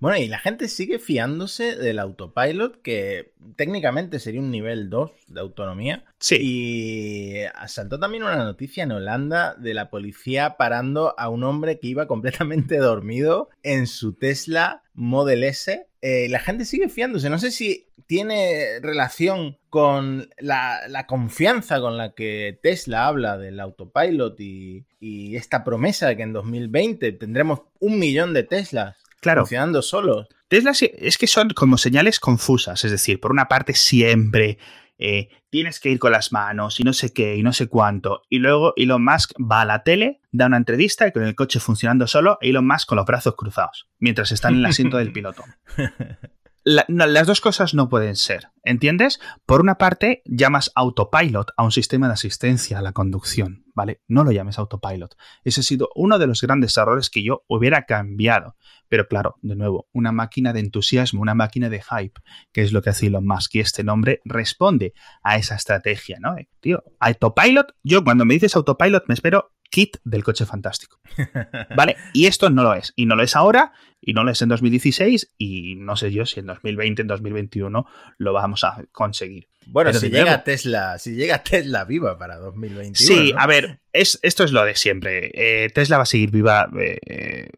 Bueno, 0.00 0.16
y 0.16 0.28
la 0.28 0.38
gente 0.38 0.68
sigue 0.68 1.00
fiándose 1.00 1.74
del 1.74 1.98
autopilot, 1.98 2.80
que 2.82 3.32
técnicamente 3.56 4.20
sería 4.20 4.40
un 4.40 4.50
nivel 4.50 4.90
2 4.90 5.10
de 5.26 5.40
autonomía. 5.40 6.04
Sí. 6.20 6.36
Y 6.40 7.34
saltó 7.66 7.98
también 7.98 8.22
una 8.22 8.36
noticia 8.36 8.84
en 8.84 8.92
Holanda 8.92 9.56
de 9.56 9.74
la 9.74 9.90
policía 9.90 10.56
parando 10.56 11.18
a 11.18 11.28
un 11.28 11.42
hombre 11.42 11.80
que 11.80 11.88
iba 11.88 12.06
completamente 12.06 12.76
dormido 12.78 13.50
en 13.64 13.88
su 13.88 14.12
Tesla 14.12 14.82
Model 14.94 15.42
S. 15.42 15.88
Eh, 16.00 16.28
la 16.28 16.38
gente 16.38 16.64
sigue 16.64 16.88
fiándose. 16.88 17.28
No 17.28 17.40
sé 17.40 17.50
si 17.50 17.88
tiene 18.06 18.78
relación 18.80 19.58
con 19.68 20.30
la, 20.38 21.04
confianza 21.08 21.80
con 21.80 21.96
la 21.96 22.14
que 22.14 22.58
Tesla 22.62 23.06
habla 23.06 23.36
del 23.36 23.58
autopilot 23.58 24.38
y, 24.40 24.86
y 25.00 25.34
esta 25.34 25.64
promesa 25.64 26.06
de 26.06 26.16
que 26.16 26.22
en 26.22 26.32
2020 26.32 27.12
tendremos 27.12 27.62
un 27.80 27.98
millón 27.98 28.32
de 28.32 28.44
Teslas 28.44 28.96
claro. 29.20 29.42
funcionando 29.42 29.82
solos. 29.82 30.26
Tesla 30.48 30.72
es 30.72 31.18
que 31.18 31.26
son 31.26 31.50
como 31.50 31.76
señales 31.76 32.20
confusas, 32.20 32.84
es 32.84 32.90
decir, 32.90 33.20
por 33.20 33.32
una 33.32 33.48
parte 33.48 33.74
siempre 33.74 34.58
eh, 34.98 35.28
tienes 35.50 35.78
que 35.78 35.90
ir 35.90 35.98
con 35.98 36.10
las 36.10 36.32
manos 36.32 36.80
y 36.80 36.84
no 36.84 36.92
sé 36.92 37.12
qué 37.12 37.36
y 37.36 37.42
no 37.42 37.52
sé 37.52 37.68
cuánto, 37.68 38.22
y 38.28 38.38
luego 38.38 38.72
Elon 38.76 39.04
Musk 39.04 39.32
va 39.40 39.60
a 39.60 39.64
la 39.64 39.82
tele, 39.84 40.20
da 40.32 40.46
una 40.46 40.56
entrevista 40.56 41.06
y 41.06 41.12
con 41.12 41.22
el 41.22 41.34
coche 41.34 41.60
funcionando 41.60 42.06
solo, 42.06 42.38
Elon 42.40 42.66
Musk 42.66 42.88
con 42.88 42.96
los 42.96 43.06
brazos 43.06 43.36
cruzados, 43.36 43.88
mientras 43.98 44.32
está 44.32 44.48
en 44.48 44.56
el 44.56 44.66
asiento 44.66 44.96
del 44.96 45.12
piloto. 45.12 45.44
las 46.64 47.26
dos 47.26 47.40
cosas 47.40 47.74
no 47.74 47.88
pueden 47.88 48.16
ser, 48.16 48.48
¿entiendes? 48.62 49.20
Por 49.46 49.60
una 49.60 49.76
parte, 49.76 50.22
llamas 50.26 50.70
autopilot 50.74 51.50
a 51.56 51.62
un 51.62 51.72
sistema 51.72 52.08
de 52.08 52.14
asistencia 52.14 52.78
a 52.78 52.82
la 52.82 52.92
conducción, 52.92 53.64
¿vale? 53.74 54.02
No 54.08 54.24
lo 54.24 54.32
llames 54.32 54.58
autopilot. 54.58 55.16
Ese 55.44 55.60
ha 55.60 55.64
sido 55.64 55.88
uno 55.94 56.18
de 56.18 56.26
los 56.26 56.42
grandes 56.42 56.76
errores 56.76 57.08
que 57.08 57.22
yo 57.22 57.44
hubiera 57.46 57.84
cambiado. 57.84 58.56
Pero 58.88 59.06
claro, 59.06 59.36
de 59.42 59.56
nuevo, 59.56 59.88
una 59.92 60.12
máquina 60.12 60.52
de 60.52 60.60
entusiasmo, 60.60 61.20
una 61.20 61.34
máquina 61.34 61.68
de 61.68 61.82
hype, 61.82 62.20
que 62.52 62.62
es 62.62 62.72
lo 62.72 62.82
que 62.82 62.90
hace 62.90 63.06
Elon 63.06 63.26
Musk 63.26 63.54
y 63.56 63.60
este 63.60 63.84
nombre 63.84 64.20
responde 64.24 64.94
a 65.22 65.36
esa 65.36 65.54
estrategia, 65.54 66.18
¿no? 66.20 66.36
Eh, 66.36 66.48
tío, 66.60 66.82
autopilot, 67.00 67.74
yo 67.82 68.04
cuando 68.04 68.24
me 68.24 68.34
dices 68.34 68.56
autopilot 68.56 69.04
me 69.08 69.14
espero 69.14 69.52
kit 69.70 69.98
del 70.04 70.24
coche 70.24 70.46
fantástico. 70.46 71.00
¿Vale? 71.76 71.96
Y 72.12 72.26
esto 72.26 72.50
no 72.50 72.62
lo 72.62 72.74
es. 72.74 72.92
Y 72.96 73.06
no 73.06 73.16
lo 73.16 73.22
es 73.22 73.36
ahora, 73.36 73.72
y 74.00 74.12
no 74.12 74.24
lo 74.24 74.30
es 74.30 74.42
en 74.42 74.48
2016, 74.48 75.34
y 75.38 75.74
no 75.76 75.96
sé 75.96 76.12
yo 76.12 76.26
si 76.26 76.40
en 76.40 76.46
2020, 76.46 77.02
en 77.02 77.08
2021 77.08 77.86
lo 78.18 78.32
vamos 78.32 78.64
a 78.64 78.84
conseguir. 78.92 79.48
Bueno, 79.66 79.92
si 79.92 80.08
llega 80.08 80.44
Tesla, 80.44 80.98
si 80.98 81.14
llega 81.14 81.42
Tesla 81.42 81.84
viva 81.84 82.18
para 82.18 82.36
2021. 82.36 82.94
Sí, 82.94 83.34
a 83.36 83.46
ver, 83.46 83.80
es, 83.92 84.18
esto 84.22 84.44
es 84.44 84.52
lo 84.52 84.64
de 84.64 84.74
siempre. 84.76 85.30
Eh, 85.34 85.68
Tesla 85.70 85.98
va 85.98 86.04
a 86.04 86.06
seguir 86.06 86.30
viva. 86.30 86.70
Eh, 86.80 87.48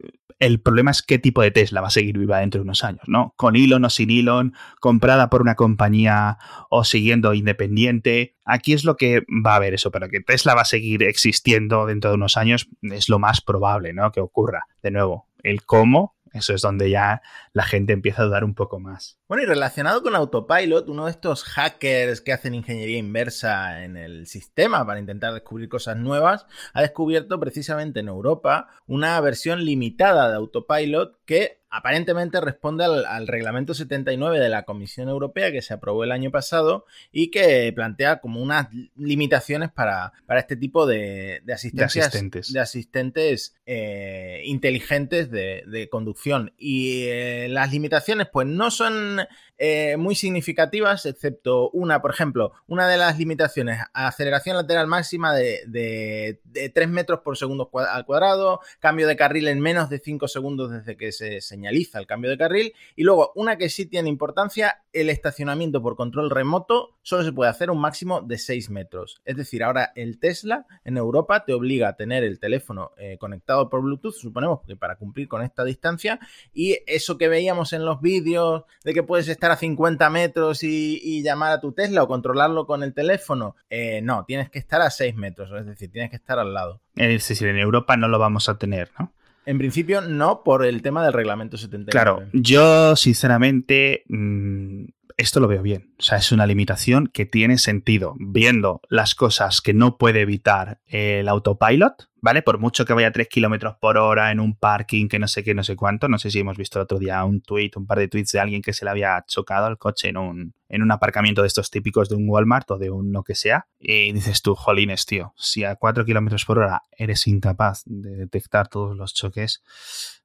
el 0.41 0.59
problema 0.59 0.91
es 0.91 1.03
qué 1.03 1.19
tipo 1.19 1.43
de 1.43 1.51
Tesla 1.51 1.83
va 1.83 1.89
a 1.89 1.93
seguir 1.93 2.19
viva 2.19 2.39
dentro 2.39 2.61
de 2.61 2.63
unos 2.63 2.83
años, 2.83 3.03
¿no? 3.07 3.35
Con 3.37 3.57
Elon 3.57 3.85
o 3.85 3.91
sin 3.91 4.11
Elon, 4.11 4.55
comprada 4.81 5.29
por 5.29 5.43
una 5.43 5.55
compañía 5.55 6.39
o 6.71 6.83
siguiendo 6.83 7.35
independiente. 7.35 8.37
Aquí 8.45 8.73
es 8.73 8.85
lo 8.85 8.97
que 8.97 9.21
va 9.47 9.53
a 9.53 9.57
haber 9.57 9.75
eso, 9.75 9.91
pero 9.91 10.09
que 10.09 10.21
Tesla 10.21 10.55
va 10.55 10.63
a 10.63 10.65
seguir 10.65 11.03
existiendo 11.03 11.85
dentro 11.85 12.11
de 12.11 12.17
unos 12.17 12.39
años 12.39 12.69
es 12.81 13.11
lo 13.11 13.19
más 13.19 13.43
probable, 13.43 13.93
¿no? 13.93 14.11
Que 14.13 14.21
ocurra. 14.21 14.65
De 14.83 14.91
nuevo, 14.91 15.29
el 15.43 15.63
cómo 15.63 16.17
eso 16.33 16.55
es 16.55 16.63
donde 16.63 16.91
ya 16.91 17.23
la 17.53 17.65
gente 17.65 17.93
empieza 17.93 18.23
a 18.23 18.25
dudar 18.27 18.45
un 18.45 18.55
poco 18.55 18.81
más. 18.81 19.20
Bueno, 19.31 19.45
y 19.45 19.47
relacionado 19.47 20.03
con 20.03 20.17
Autopilot, 20.17 20.89
uno 20.89 21.05
de 21.05 21.13
estos 21.13 21.45
hackers 21.45 22.21
que 22.21 22.33
hacen 22.33 22.53
ingeniería 22.53 22.99
inversa 22.99 23.85
en 23.85 23.97
el 23.97 24.27
sistema 24.27 24.85
para 24.85 24.99
intentar 24.99 25.33
descubrir 25.33 25.69
cosas 25.69 25.97
nuevas, 25.97 26.47
ha 26.73 26.83
descubierto 26.83 27.39
precisamente 27.39 28.01
en 28.01 28.09
Europa 28.09 28.71
una 28.89 29.21
versión 29.21 29.65
limitada 29.65 30.29
de 30.29 30.35
Autopilot 30.35 31.17
que 31.27 31.61
aparentemente 31.71 32.41
responde 32.41 32.85
al, 32.85 33.29
reglamento 33.29 33.75
79 33.75 34.41
de 34.41 34.49
la 34.49 34.65
Comisión 34.65 35.09
Europea 35.09 35.53
que 35.53 35.63
se 35.63 35.73
aprobó 35.73 36.03
el 36.03 36.11
año 36.11 36.33
pasado 36.33 36.85
y 37.13 37.31
que 37.31 37.73
plantea 37.73 38.21
como 38.21 38.43
unas 38.43 38.69
limitaciones 38.97 39.71
para, 39.71 40.13
para 40.27 40.41
este 40.41 40.57
tipo 40.57 40.85
de, 40.87 41.41
de, 41.45 41.53
asistentes, 41.53 42.53
de 42.53 42.61
asistentes 42.61 43.55
eh, 43.67 44.43
inteligentes 44.45 45.31
de, 45.31 45.89
conducción. 45.91 46.53
Y 46.59 47.05
eh, 47.05 47.47
las 47.49 47.73
limitaciones 47.73 48.29
pues 48.31 48.47
no 48.47 48.71
son 48.71 49.20
eh, 49.59 49.97
muy 49.97 50.15
significativas, 50.15 51.05
excepto 51.07 51.71
una, 51.71 52.01
por 52.01 52.13
ejemplo, 52.13 52.53
una 52.67 52.89
de 52.89 52.97
las 52.97 53.19
limitaciones, 53.19 53.81
aceleración 53.93 54.57
lateral 54.57 54.87
máxima 54.87 55.35
de, 55.35 55.61
de, 55.67 56.71
3 56.71 56.89
metros 56.89 57.21
por 57.21 57.37
segundo 57.37 57.71
al 57.75 58.07
cuadrado, 58.07 58.61
cambio 58.79 59.07
de 59.07 59.17
carril 59.17 59.49
en 59.49 59.61
menos 59.61 59.91
de 59.91 59.99
5 59.99 60.29
segundos 60.29 60.71
desde 60.71 60.97
que 60.97 61.13
se 61.13 61.41
señaliza 61.41 61.99
el 61.99 62.07
cambio 62.07 62.31
de 62.31 62.39
carril, 62.39 62.73
y 62.97 63.03
luego 63.03 63.33
una 63.35 63.57
que 63.57 63.69
sí 63.69 63.87
tiene 63.87 64.09
importancia, 64.09 64.83
el 64.93 65.11
estacionamiento 65.11 65.83
por 65.83 65.97
control 65.97 66.31
remoto 66.31 66.97
solo 67.03 67.23
se 67.23 67.33
puede 67.33 67.51
hacer 67.51 67.71
un 67.71 67.81
máximo 67.81 68.23
de 68.23 68.39
6 68.39 68.71
metros. 68.71 69.21
Es 69.25 69.37
decir, 69.37 69.63
ahora 69.63 69.93
el 69.95 70.19
Tesla 70.19 70.67
en 70.85 70.97
Europa 70.97 71.45
te 71.45 71.53
obliga 71.53 71.89
a 71.89 71.97
tener 71.97 72.25
el 72.25 72.41
teléfono 72.41 72.93
eh, 72.97 73.17
conectado 73.19 73.69
por 73.69 73.83
Bluetooth, 73.83 74.15
suponemos 74.15 74.61
que 74.67 74.77
para 74.77 74.97
cumplir 74.97 75.29
con 75.29 75.43
esta 75.43 75.65
distancia, 75.65 76.19
y 76.53 76.79
eso 76.87 77.19
que 77.19 77.29
veíamos 77.29 77.73
en 77.73 77.85
los 77.85 78.01
vídeos 78.01 78.65
de 78.85 78.95
que 78.95 79.03
puedes 79.11 79.27
estar 79.27 79.51
a 79.51 79.57
50 79.57 80.09
metros 80.09 80.63
y, 80.63 81.21
llamar 81.25 81.51
a 81.51 81.61
tu 81.61 81.73
Tesla 81.73 82.05
o 82.05 82.07
controlarlo 82.07 82.65
con 82.65 82.85
el 82.85 82.95
teléfono. 82.95 83.57
Eh, 83.69 84.01
no, 84.05 84.25
tienes 84.25 84.51
que 84.51 84.61
estar 84.61 84.81
a 84.81 84.89
6 84.89 85.17
metros, 85.17 85.51
es 85.59 85.67
decir, 85.67 85.91
tienes 85.91 86.11
que 86.11 86.17
estar 86.17 86.39
al 86.39 86.55
lado. 86.55 86.81
Es 86.95 87.27
decir, 87.27 87.49
en 87.49 87.59
Europa 87.59 87.97
no 87.97 88.07
lo 88.07 88.21
vamos 88.21 88.49
a 88.49 88.57
tener, 88.57 88.93
¿no? 89.01 89.13
En 89.47 89.59
principio 89.59 90.01
no 90.01 90.45
por 90.45 90.65
el 90.65 90.81
tema 90.81 91.03
del 91.03 91.13
reglamento 91.13 91.57
79. 91.57 91.91
Claro, 91.91 92.29
yo 92.33 92.95
sinceramente 92.95 94.05
mm, 94.07 94.85
esto 95.17 95.41
lo 95.41 95.49
veo 95.49 95.63
bien. 95.63 95.93
O 95.99 96.03
sea, 96.03 96.19
es 96.19 96.31
una 96.31 96.47
limitación 96.47 97.09
que 97.09 97.27
tiene 97.27 97.59
sentido. 97.59 98.15
Viendo 98.21 98.81
las 98.89 99.17
cosas 99.17 99.61
que 99.61 99.75
no 99.75 99.99
puede 99.99 100.21
evitar 100.21 100.81
el 100.87 101.27
autopilot, 101.27 102.10
¿vale? 102.21 102.43
Por 102.43 102.59
mucho 102.59 102.85
que 102.85 102.93
vaya 102.93 103.09
a 103.09 103.13
3 103.13 103.29
kilómetros 103.29 103.77
por 103.81 103.99
hora 103.99 104.31
en 104.31 104.41
un 104.41 104.57
parking 104.57 105.09
que 105.09 105.19
no 105.19 105.29
sé 105.29 105.43
qué, 105.43 105.55
no 105.55 105.65
sé 105.65 105.77
cuánto. 105.77 106.09
No 106.09 106.19
sé 106.19 106.31
si 106.31 106.41
hemos 106.41 106.57
visto 106.57 106.79
el 106.79 106.85
otro 106.85 106.99
día 106.99 107.25
un 107.25 107.41
tweet, 107.41 107.71
un 107.77 107.87
par 107.87 107.99
de 107.99 108.09
tweets 108.09 108.33
de 108.33 108.41
alguien 108.41 108.63
que 108.63 108.73
se 108.73 108.85
le 108.85 108.91
había 108.91 109.25
chocado 109.27 109.69
el 109.69 109.79
coche 109.79 110.09
en 110.09 110.17
un, 110.17 110.55
en 110.69 110.83
un 110.83 110.91
aparcamiento 110.93 111.43
de 111.43 111.49
estos 111.49 111.71
típicos 111.71 112.09
de 112.09 112.17
un 112.17 112.29
Walmart 112.29 112.71
o 112.71 112.79
de 112.79 112.91
un 112.91 113.13
lo 113.13 113.23
que 113.23 113.35
sea, 113.35 113.67
y 113.79 114.13
dices 114.13 114.43
tú, 114.43 114.55
jolines, 114.55 115.07
tío, 115.07 115.35
si 115.37 115.65
a 115.65 115.77
4 115.77 116.05
kilómetros 116.05 116.45
por 116.45 116.59
hora 116.59 116.83
eres 116.97 117.27
incapaz 117.27 117.83
de 117.87 118.17
detectar 118.17 118.69
todos 118.69 118.97
los 118.97 119.15
choques, 119.15 119.63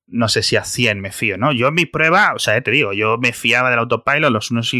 no 0.07 0.27
sé 0.27 0.43
si 0.43 0.55
a 0.55 0.63
100 0.63 1.01
me 1.01 1.11
fío, 1.11 1.37
¿no? 1.37 1.51
Yo 1.51 1.67
en 1.69 1.73
mi 1.73 1.85
prueba, 1.85 2.33
o 2.35 2.39
sea, 2.39 2.61
te 2.61 2.71
digo, 2.71 2.93
yo 2.93 3.17
me 3.17 3.33
fiaba 3.33 3.71
del 3.71 3.79
autopilot, 3.79 4.31
los 4.31 4.51
unos 4.51 4.71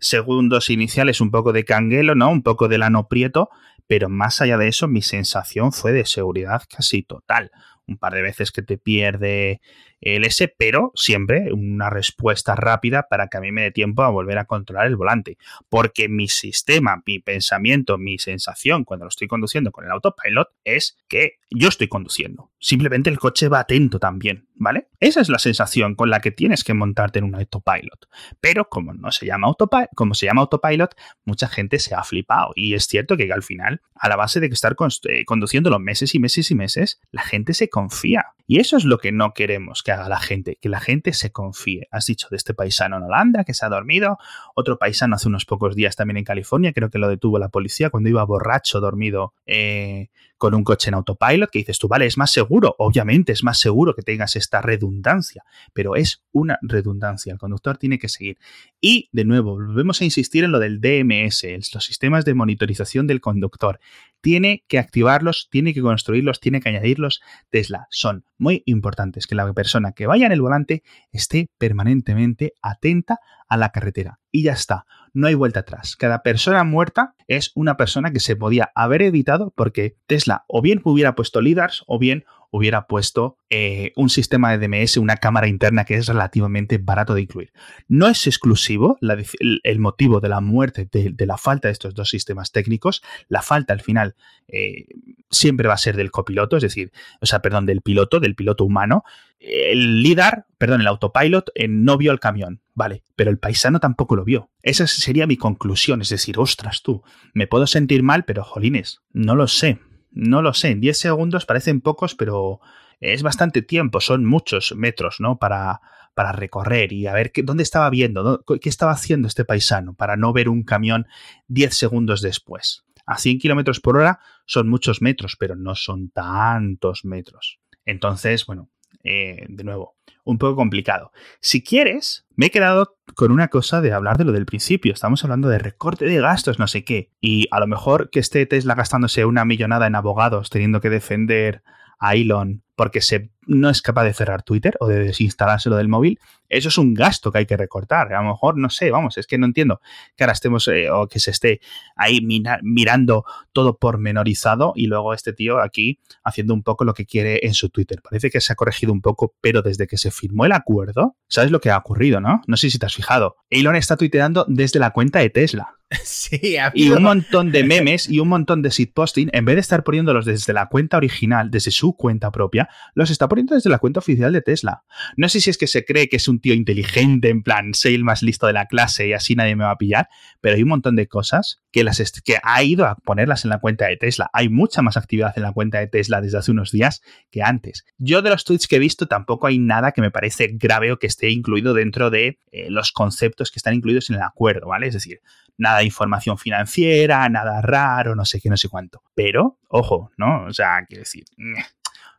segundos 0.00 0.70
iniciales, 0.70 1.20
un 1.20 1.30
poco 1.30 1.52
de 1.52 1.64
canguelo, 1.64 2.14
¿no? 2.14 2.30
Un 2.30 2.42
poco 2.42 2.68
de 2.68 2.78
lano 2.78 3.06
prieto, 3.06 3.50
pero 3.86 4.08
más 4.08 4.40
allá 4.40 4.58
de 4.58 4.68
eso, 4.68 4.88
mi 4.88 5.02
sensación 5.02 5.72
fue 5.72 5.92
de 5.92 6.06
seguridad 6.06 6.62
casi 6.68 7.02
total. 7.02 7.50
Un 7.86 7.98
par 7.98 8.14
de 8.14 8.22
veces 8.22 8.50
que 8.50 8.62
te 8.62 8.78
pierde 8.78 9.60
el 10.00 10.24
S, 10.24 10.54
pero 10.58 10.92
siempre 10.94 11.52
una 11.52 11.90
respuesta 11.90 12.54
rápida 12.54 13.06
para 13.08 13.28
que 13.28 13.38
a 13.38 13.40
mí 13.40 13.52
me 13.52 13.62
dé 13.62 13.70
tiempo 13.70 14.02
a 14.02 14.10
volver 14.10 14.38
a 14.38 14.44
controlar 14.44 14.86
el 14.86 14.96
volante. 14.96 15.38
Porque 15.68 16.08
mi 16.08 16.28
sistema, 16.28 17.02
mi 17.06 17.18
pensamiento, 17.18 17.98
mi 17.98 18.18
sensación 18.18 18.84
cuando 18.84 19.04
lo 19.04 19.08
estoy 19.08 19.28
conduciendo 19.28 19.72
con 19.72 19.84
el 19.84 19.90
autopilot 19.90 20.48
es 20.64 20.98
que 21.08 21.38
yo 21.50 21.68
estoy 21.68 21.88
conduciendo. 21.88 22.50
Simplemente 22.58 23.10
el 23.10 23.18
coche 23.18 23.48
va 23.48 23.60
atento 23.60 23.98
también, 23.98 24.48
¿vale? 24.54 24.88
Esa 24.98 25.20
es 25.20 25.28
la 25.28 25.38
sensación 25.38 25.94
con 25.94 26.10
la 26.10 26.20
que 26.20 26.30
tienes 26.30 26.64
que 26.64 26.74
montarte 26.74 27.18
en 27.18 27.26
un 27.26 27.34
autopilot. 27.34 28.08
Pero 28.40 28.68
como 28.68 28.94
no 28.94 29.12
se 29.12 29.26
llama 29.26 29.46
autopilot, 29.46 29.90
como 29.94 30.14
se 30.14 30.26
llama 30.26 30.42
autopilot, 30.42 30.94
mucha 31.24 31.48
gente 31.48 31.78
se 31.78 31.94
ha 31.94 32.02
flipado. 32.02 32.52
Y 32.54 32.74
es 32.74 32.86
cierto 32.86 33.16
que 33.16 33.32
al 33.32 33.42
final, 33.42 33.82
a 33.94 34.08
la 34.08 34.16
base 34.16 34.40
de 34.40 34.48
que 34.48 34.54
estar 34.54 34.76
eh, 35.08 35.24
conduciendo 35.24 35.70
los 35.70 35.80
meses 35.80 36.14
y 36.14 36.18
meses 36.18 36.50
y 36.50 36.54
meses, 36.54 37.00
la 37.10 37.22
gente 37.22 37.54
se 37.54 37.68
confía. 37.68 38.34
Y 38.46 38.60
eso 38.60 38.76
es 38.76 38.84
lo 38.84 38.98
que 38.98 39.12
no 39.12 39.32
queremos 39.34 39.82
que 39.86 39.92
haga 39.92 40.08
la 40.08 40.18
gente, 40.18 40.58
que 40.60 40.68
la 40.68 40.80
gente 40.80 41.12
se 41.12 41.30
confíe. 41.30 41.86
Has 41.92 42.06
dicho 42.06 42.26
de 42.28 42.36
este 42.36 42.54
paisano 42.54 42.96
en 42.96 43.04
Holanda 43.04 43.44
que 43.44 43.54
se 43.54 43.64
ha 43.64 43.68
dormido, 43.68 44.18
otro 44.56 44.78
paisano 44.78 45.14
hace 45.14 45.28
unos 45.28 45.44
pocos 45.44 45.76
días 45.76 45.94
también 45.94 46.16
en 46.16 46.24
California, 46.24 46.72
creo 46.72 46.90
que 46.90 46.98
lo 46.98 47.08
detuvo 47.08 47.38
la 47.38 47.50
policía 47.50 47.88
cuando 47.88 48.08
iba 48.08 48.24
borracho, 48.24 48.80
dormido 48.80 49.32
eh, 49.46 50.08
con 50.38 50.54
un 50.54 50.64
coche 50.64 50.90
en 50.90 50.94
autopilot, 50.94 51.50
que 51.50 51.60
dices 51.60 51.78
tú, 51.78 51.88
vale, 51.88 52.06
es 52.06 52.18
más 52.18 52.30
seguro, 52.30 52.74
obviamente 52.78 53.32
es 53.32 53.42
más 53.42 53.58
seguro 53.58 53.94
que 53.94 54.02
tengas 54.02 54.36
esta 54.36 54.60
redundancia, 54.60 55.44
pero 55.72 55.96
es 55.96 56.22
una 56.32 56.58
redundancia, 56.62 57.32
el 57.32 57.38
conductor 57.38 57.78
tiene 57.78 57.98
que 57.98 58.08
seguir. 58.08 58.38
Y 58.80 59.08
de 59.12 59.24
nuevo, 59.24 59.52
volvemos 59.52 60.00
a 60.00 60.04
insistir 60.04 60.44
en 60.44 60.52
lo 60.52 60.58
del 60.58 60.80
DMS, 60.80 61.44
los 61.72 61.84
sistemas 61.84 62.24
de 62.24 62.34
monitorización 62.34 63.06
del 63.06 63.20
conductor. 63.20 63.80
Tiene 64.20 64.64
que 64.68 64.78
activarlos, 64.78 65.48
tiene 65.50 65.72
que 65.72 65.82
construirlos, 65.82 66.40
tiene 66.40 66.60
que 66.60 66.68
añadirlos. 66.68 67.20
Tesla 67.50 67.86
son 67.90 68.24
muy 68.38 68.62
importantes 68.66 69.26
que 69.26 69.34
la 69.34 69.52
persona 69.52 69.92
que 69.92 70.06
vaya 70.06 70.26
en 70.26 70.32
el 70.32 70.40
volante 70.40 70.82
esté 71.12 71.48
permanentemente 71.58 72.54
atenta 72.60 73.18
a 73.48 73.56
la 73.56 73.70
carretera. 73.70 74.20
Y 74.30 74.42
ya 74.42 74.52
está, 74.52 74.86
no 75.12 75.26
hay 75.26 75.34
vuelta 75.34 75.60
atrás. 75.60 75.96
Cada 75.96 76.22
persona 76.22 76.64
muerta 76.64 77.14
es 77.26 77.52
una 77.54 77.76
persona 77.76 78.12
que 78.12 78.20
se 78.20 78.36
podía 78.36 78.70
haber 78.74 79.02
evitado 79.02 79.52
porque 79.56 79.96
Tesla 80.06 80.44
o 80.48 80.62
bien 80.62 80.80
hubiera 80.84 81.14
puesto 81.14 81.40
LIDARs 81.40 81.84
o 81.86 81.98
bien 81.98 82.24
hubiera 82.50 82.86
puesto 82.86 83.38
eh, 83.50 83.92
un 83.96 84.10
sistema 84.10 84.56
de 84.56 84.66
DMS, 84.66 84.96
una 84.96 85.16
cámara 85.16 85.48
interna 85.48 85.84
que 85.84 85.94
es 85.94 86.08
relativamente 86.08 86.78
barato 86.78 87.14
de 87.14 87.22
incluir. 87.22 87.52
No 87.88 88.08
es 88.08 88.26
exclusivo 88.26 88.98
el, 89.00 89.78
motivo 89.78 90.20
de 90.20 90.28
la 90.28 90.40
muerte, 90.40 90.88
de, 90.90 91.26
la 91.26 91.38
falta 91.38 91.68
de 91.68 91.72
estos 91.72 91.94
dos 91.94 92.08
sistemas 92.08 92.52
técnicos. 92.52 93.02
La 93.28 93.42
falta 93.42 93.72
al 93.72 93.80
final 93.80 94.16
eh, 94.48 94.86
siempre 95.30 95.68
va 95.68 95.74
a 95.74 95.78
ser 95.78 95.96
del 95.96 96.10
copiloto, 96.10 96.56
es 96.56 96.62
decir, 96.62 96.92
o 97.20 97.26
sea, 97.26 97.40
perdón, 97.40 97.66
del 97.66 97.82
piloto, 97.82 98.20
del 98.20 98.34
piloto 98.34 98.64
humano. 98.64 99.04
El 99.38 100.02
LIDAR, 100.02 100.46
perdón, 100.58 100.80
el 100.80 100.86
autopilot 100.86 101.50
eh, 101.54 101.68
no 101.68 101.98
vio 101.98 102.10
el 102.10 102.20
camión, 102.20 102.62
vale, 102.74 103.04
pero 103.14 103.30
el 103.30 103.38
paisano 103.38 103.80
tampoco 103.80 104.16
lo 104.16 104.24
vio. 104.24 104.50
Esa 104.62 104.86
sería 104.86 105.26
mi 105.26 105.36
conclusión, 105.36 106.00
es 106.00 106.08
decir, 106.08 106.38
ostras 106.38 106.82
tú, 106.82 107.02
me 107.34 107.46
puedo 107.46 107.66
sentir 107.66 108.02
mal, 108.02 108.24
pero 108.24 108.44
jolines, 108.44 109.02
no 109.12 109.34
lo 109.34 109.46
sé. 109.46 109.78
No 110.16 110.40
lo 110.40 110.54
sé, 110.54 110.74
10 110.74 110.96
segundos 110.96 111.44
parecen 111.44 111.82
pocos, 111.82 112.14
pero 112.14 112.60
es 113.00 113.22
bastante 113.22 113.60
tiempo, 113.60 114.00
son 114.00 114.24
muchos 114.24 114.74
metros, 114.74 115.16
¿no? 115.20 115.38
Para, 115.38 115.82
para 116.14 116.32
recorrer 116.32 116.94
y 116.94 117.06
a 117.06 117.12
ver 117.12 117.32
qué, 117.32 117.42
dónde 117.42 117.62
estaba 117.62 117.90
viendo, 117.90 118.42
qué 118.62 118.68
estaba 118.70 118.92
haciendo 118.92 119.28
este 119.28 119.44
paisano 119.44 119.92
para 119.92 120.16
no 120.16 120.32
ver 120.32 120.48
un 120.48 120.62
camión 120.62 121.06
10 121.48 121.76
segundos 121.76 122.22
después. 122.22 122.86
A 123.04 123.18
100 123.18 123.40
kilómetros 123.40 123.80
por 123.80 123.98
hora 123.98 124.20
son 124.46 124.70
muchos 124.70 125.02
metros, 125.02 125.36
pero 125.38 125.54
no 125.54 125.74
son 125.74 126.08
tantos 126.08 127.04
metros. 127.04 127.60
Entonces, 127.84 128.46
bueno, 128.46 128.70
eh, 129.06 129.46
de 129.48 129.64
nuevo, 129.64 129.96
un 130.24 130.38
poco 130.38 130.56
complicado. 130.56 131.12
Si 131.40 131.62
quieres, 131.62 132.26
me 132.34 132.46
he 132.46 132.50
quedado 132.50 132.98
con 133.14 133.30
una 133.30 133.48
cosa 133.48 133.80
de 133.80 133.92
hablar 133.92 134.18
de 134.18 134.24
lo 134.24 134.32
del 134.32 134.46
principio. 134.46 134.92
Estamos 134.92 135.22
hablando 135.22 135.48
de 135.48 135.58
recorte 135.58 136.04
de 136.06 136.20
gastos, 136.20 136.58
no 136.58 136.66
sé 136.66 136.84
qué. 136.84 137.12
Y 137.20 137.46
a 137.52 137.60
lo 137.60 137.68
mejor 137.68 138.10
que 138.10 138.18
esté 138.18 138.44
Tesla 138.46 138.74
gastándose 138.74 139.24
una 139.24 139.44
millonada 139.44 139.86
en 139.86 139.94
abogados, 139.94 140.50
teniendo 140.50 140.80
que 140.80 140.90
defender 140.90 141.62
a 141.98 142.14
Elon 142.14 142.62
porque 142.76 143.00
se, 143.00 143.30
no 143.46 143.70
es 143.70 143.80
capaz 143.80 144.04
de 144.04 144.12
cerrar 144.12 144.42
Twitter 144.42 144.76
o 144.80 144.86
de 144.86 144.98
desinstalárselo 144.98 145.76
del 145.76 145.88
móvil, 145.88 146.20
eso 146.48 146.68
es 146.68 146.78
un 146.78 146.94
gasto 146.94 147.32
que 147.32 147.38
hay 147.38 147.46
que 147.46 147.56
recortar. 147.56 148.12
A 148.12 148.22
lo 148.22 148.28
mejor, 148.28 148.58
no 148.58 148.68
sé, 148.68 148.90
vamos, 148.90 149.16
es 149.16 149.26
que 149.26 149.38
no 149.38 149.46
entiendo 149.46 149.80
que 150.14 150.22
ahora 150.22 150.34
estemos 150.34 150.68
eh, 150.68 150.90
o 150.90 151.08
que 151.08 151.18
se 151.18 151.30
esté 151.30 151.60
ahí 151.96 152.20
mirando 152.62 153.24
todo 153.52 153.78
pormenorizado 153.78 154.74
y 154.76 154.86
luego 154.86 155.14
este 155.14 155.32
tío 155.32 155.60
aquí 155.60 155.98
haciendo 156.22 156.52
un 156.52 156.62
poco 156.62 156.84
lo 156.84 156.92
que 156.92 157.06
quiere 157.06 157.40
en 157.46 157.54
su 157.54 157.70
Twitter. 157.70 158.02
Parece 158.02 158.30
que 158.30 158.42
se 158.42 158.52
ha 158.52 158.56
corregido 158.56 158.92
un 158.92 159.00
poco, 159.00 159.34
pero 159.40 159.62
desde 159.62 159.86
que 159.86 159.96
se 159.96 160.10
firmó 160.10 160.44
el 160.44 160.52
acuerdo, 160.52 161.16
¿sabes 161.28 161.50
lo 161.50 161.60
que 161.60 161.70
ha 161.70 161.78
ocurrido, 161.78 162.20
no? 162.20 162.42
No 162.46 162.56
sé 162.58 162.70
si 162.70 162.78
te 162.78 162.86
has 162.86 162.94
fijado. 162.94 163.36
Elon 163.48 163.74
está 163.74 163.96
tuiteando 163.96 164.44
desde 164.48 164.78
la 164.78 164.90
cuenta 164.90 165.20
de 165.20 165.30
Tesla. 165.30 165.75
Sí, 166.04 166.56
Y 166.74 166.90
un 166.90 167.02
montón 167.02 167.52
de 167.52 167.62
memes 167.62 168.08
y 168.08 168.18
un 168.18 168.28
montón 168.28 168.62
de 168.62 168.70
posting 168.92 169.28
en 169.32 169.44
vez 169.44 169.56
de 169.56 169.60
estar 169.60 169.84
poniéndolos 169.84 170.24
desde 170.24 170.52
la 170.52 170.66
cuenta 170.66 170.96
original, 170.96 171.50
desde 171.50 171.70
su 171.70 171.96
cuenta 171.96 172.30
propia, 172.30 172.68
los 172.94 173.10
está 173.10 173.28
poniendo 173.28 173.54
desde 173.54 173.70
la 173.70 173.78
cuenta 173.78 174.00
oficial 174.00 174.32
de 174.32 174.42
Tesla. 174.42 174.82
No 175.16 175.28
sé 175.28 175.40
si 175.40 175.50
es 175.50 175.58
que 175.58 175.66
se 175.66 175.84
cree 175.84 176.08
que 176.08 176.16
es 176.16 176.28
un 176.28 176.40
tío 176.40 176.54
inteligente, 176.54 177.28
en 177.28 177.42
plan, 177.42 177.74
soy 177.74 177.94
el 177.94 178.04
más 178.04 178.22
listo 178.22 178.46
de 178.46 178.52
la 178.52 178.66
clase 178.66 179.08
y 179.08 179.12
así 179.12 179.34
nadie 179.36 179.54
me 179.54 179.64
va 179.64 179.72
a 179.72 179.78
pillar, 179.78 180.08
pero 180.40 180.56
hay 180.56 180.62
un 180.62 180.68
montón 180.68 180.96
de 180.96 181.06
cosas 181.06 181.62
que, 181.70 181.84
las 181.84 182.02
que 182.24 182.38
ha 182.42 182.62
ido 182.62 182.86
a 182.86 182.96
ponerlas 182.96 183.44
en 183.44 183.50
la 183.50 183.60
cuenta 183.60 183.86
de 183.86 183.96
Tesla. 183.96 184.28
Hay 184.32 184.48
mucha 184.48 184.82
más 184.82 184.96
actividad 184.96 185.32
en 185.36 185.42
la 185.42 185.52
cuenta 185.52 185.78
de 185.78 185.86
Tesla 185.86 186.20
desde 186.20 186.38
hace 186.38 186.50
unos 186.50 186.72
días 186.72 187.02
que 187.30 187.42
antes. 187.42 187.84
Yo 187.98 188.22
de 188.22 188.30
los 188.30 188.44
tweets 188.44 188.66
que 188.66 188.76
he 188.76 188.80
visto 188.80 189.06
tampoco 189.06 189.46
hay 189.46 189.58
nada 189.58 189.92
que 189.92 190.00
me 190.00 190.10
parece 190.10 190.50
grave 190.54 190.90
o 190.92 190.98
que 190.98 191.06
esté 191.06 191.30
incluido 191.30 191.74
dentro 191.74 192.10
de 192.10 192.40
eh, 192.50 192.70
los 192.70 192.92
conceptos 192.92 193.50
que 193.50 193.58
están 193.58 193.74
incluidos 193.74 194.10
en 194.10 194.16
el 194.16 194.22
acuerdo, 194.22 194.68
¿vale? 194.68 194.88
Es 194.88 194.94
decir, 194.94 195.20
nada 195.58 195.78
de 195.78 195.84
información 195.84 196.38
financiera, 196.38 197.28
nada 197.28 197.60
raro, 197.62 198.14
no 198.14 198.24
sé 198.24 198.40
qué, 198.40 198.50
no 198.50 198.56
sé 198.56 198.68
cuánto. 198.68 199.02
Pero, 199.14 199.58
ojo, 199.68 200.10
¿no? 200.16 200.44
O 200.44 200.52
sea, 200.52 200.84
quiero 200.86 201.02
decir, 201.02 201.24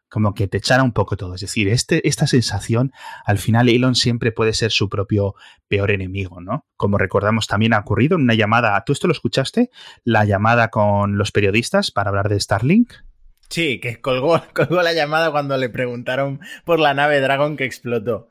como 0.09 0.33
que 0.33 0.47
te 0.47 0.57
echara 0.57 0.83
un 0.83 0.93
poco 0.93 1.17
todo. 1.17 1.35
Es 1.35 1.41
decir, 1.41 1.67
este, 1.67 2.07
esta 2.07 2.27
sensación, 2.27 2.91
al 3.25 3.37
final 3.37 3.69
Elon 3.69 3.95
siempre 3.95 4.31
puede 4.31 4.53
ser 4.53 4.71
su 4.71 4.89
propio 4.89 5.35
peor 5.67 5.91
enemigo, 5.91 6.41
¿no? 6.41 6.65
Como 6.77 6.97
recordamos 6.97 7.47
también 7.47 7.73
ha 7.73 7.79
ocurrido 7.79 8.15
en 8.15 8.23
una 8.23 8.33
llamada, 8.33 8.81
¿tú 8.85 8.93
esto 8.93 9.07
lo 9.07 9.13
escuchaste? 9.13 9.69
La 10.03 10.25
llamada 10.25 10.69
con 10.69 11.17
los 11.17 11.31
periodistas 11.31 11.91
para 11.91 12.09
hablar 12.09 12.29
de 12.29 12.39
Starlink. 12.39 12.93
Sí, 13.49 13.79
que 13.79 14.01
colgó, 14.01 14.41
colgó 14.53 14.81
la 14.81 14.93
llamada 14.93 15.31
cuando 15.31 15.57
le 15.57 15.69
preguntaron 15.69 16.39
por 16.65 16.79
la 16.79 16.93
nave 16.93 17.19
Dragon 17.19 17.57
que 17.57 17.65
explotó. 17.65 18.29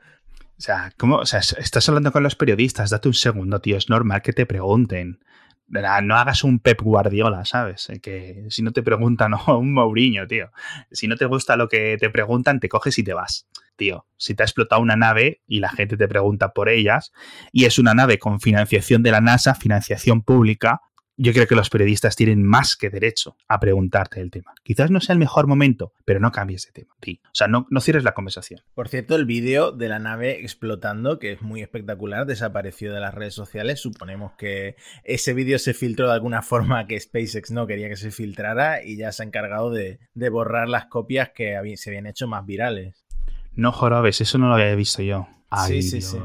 O 0.59 0.61
sea, 0.61 0.91
¿cómo? 0.97 1.17
O 1.17 1.27
sea, 1.27 1.41
estás 1.41 1.89
hablando 1.89 2.13
con 2.13 2.23
los 2.23 2.35
periodistas, 2.35 2.91
date 2.91 3.09
un 3.09 3.15
segundo, 3.15 3.61
tío, 3.61 3.77
es 3.77 3.91
normal 3.91 4.23
que 4.23 4.33
te 4.33 4.47
pregunten. 4.47 5.21
No 5.69 6.17
hagas 6.17 6.45
un 6.45 6.61
Pep 6.61 6.81
Guardiola, 6.81 7.45
¿sabes? 7.45 7.91
Eh, 7.91 8.01
que 8.01 8.47
si 8.51 8.63
no 8.63 8.73
te 8.73 8.83
preguntan, 8.83 9.35
o 9.47 9.59
un 9.59 9.75
Mourinho, 9.75 10.27
tío. 10.27 10.51
Si 10.91 11.09
no 11.09 11.17
te 11.17 11.27
gusta 11.27 11.57
lo 11.57 11.69
que 11.69 11.97
te 11.99 12.09
preguntan, 12.09 12.61
te 12.61 12.69
coges 12.69 12.99
y 12.99 13.05
te 13.05 13.13
vas. 13.13 13.49
Tío, 13.75 14.07
si 14.17 14.35
te 14.35 14.43
ha 14.43 14.47
explotado 14.47 14.81
una 14.81 14.97
nave 14.97 15.43
y 15.47 15.61
la 15.61 15.69
gente 15.69 15.99
te 15.99 16.09
pregunta 16.09 16.53
por 16.53 16.71
ellas, 16.71 17.13
y 17.53 17.67
es 17.67 17.79
una 17.79 17.93
nave 17.93 18.19
con 18.19 18.41
financiación 18.41 19.03
de 19.03 19.11
la 19.11 19.21
NASA, 19.21 19.55
financiación 19.55 20.23
pública, 20.23 20.81
yo 21.17 21.33
creo 21.33 21.47
que 21.47 21.55
los 21.55 21.71
periodistas 21.71 22.15
tienen 22.17 22.45
más 22.45 22.77
que 22.77 22.91
derecho 22.91 23.37
a 23.49 23.59
preguntarte 23.59 24.21
el 24.21 24.31
tema. 24.31 24.53
Quizás 24.63 24.91
no 24.91 25.01
sea 25.01 25.15
el 25.15 25.19
mejor 25.19 25.47
momento, 25.47 25.93
pero 26.05 26.21
no 26.21 26.31
cambies 26.31 26.67
de 26.67 26.73
tema. 26.73 26.95
Sí. 27.03 27.21
O 27.25 27.35
sea, 27.35 27.49
no, 27.49 27.67
no 27.71 27.81
cierres 27.81 28.05
la 28.05 28.13
conversación. 28.13 28.61
Por 28.75 28.89
cierto, 28.89 29.17
el 29.17 29.25
vídeo 29.25 29.73
de 29.73 29.89
la 29.89 29.99
nave 29.99 30.41
explotando, 30.41 31.19
que 31.19 31.33
es 31.33 31.43
muy 31.43 31.63
espectacular, 31.63 32.27
desapareció 32.27 32.93
de 32.93 33.01
las 33.01 33.15
redes 33.15 33.35
sociales. 33.35 33.81
Suponemos 33.81 34.33
que 34.37 34.77
ese 35.05 35.33
vídeo 35.33 35.59
se 35.59 35.75
filtró 35.75 36.09
de 36.09 36.15
alguna 36.15 36.43
forma 36.43 36.87
que 36.87 37.01
SpaceX 37.01 37.51
no 37.51 37.67
quería 37.67 37.89
que 37.89 37.97
se 37.97 38.11
filtrara 38.11 38.85
y 38.85 38.97
ya 38.97 39.13
se 39.13 39.23
ha 39.23 39.27
encargado 39.27 39.71
de, 39.71 39.99
borrar 40.31 40.69
las 40.69 40.87
copias 40.87 41.31
que 41.31 41.59
se 41.77 41.91
habían 41.91 42.07
hecho 42.07 42.27
más 42.27 42.45
virales. 42.45 43.07
No 43.55 43.73
jorobes, 43.73 44.21
eso 44.21 44.37
no 44.37 44.49
lo 44.49 44.55
había 44.55 44.75
visto 44.75 45.03
yo. 45.03 45.29
Ay, 45.49 45.81
sí, 45.83 46.01
sí, 46.01 46.03
sí 46.03 46.19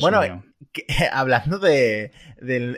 bueno, 0.00 0.42
hablando 1.12 1.58
de, 1.58 2.12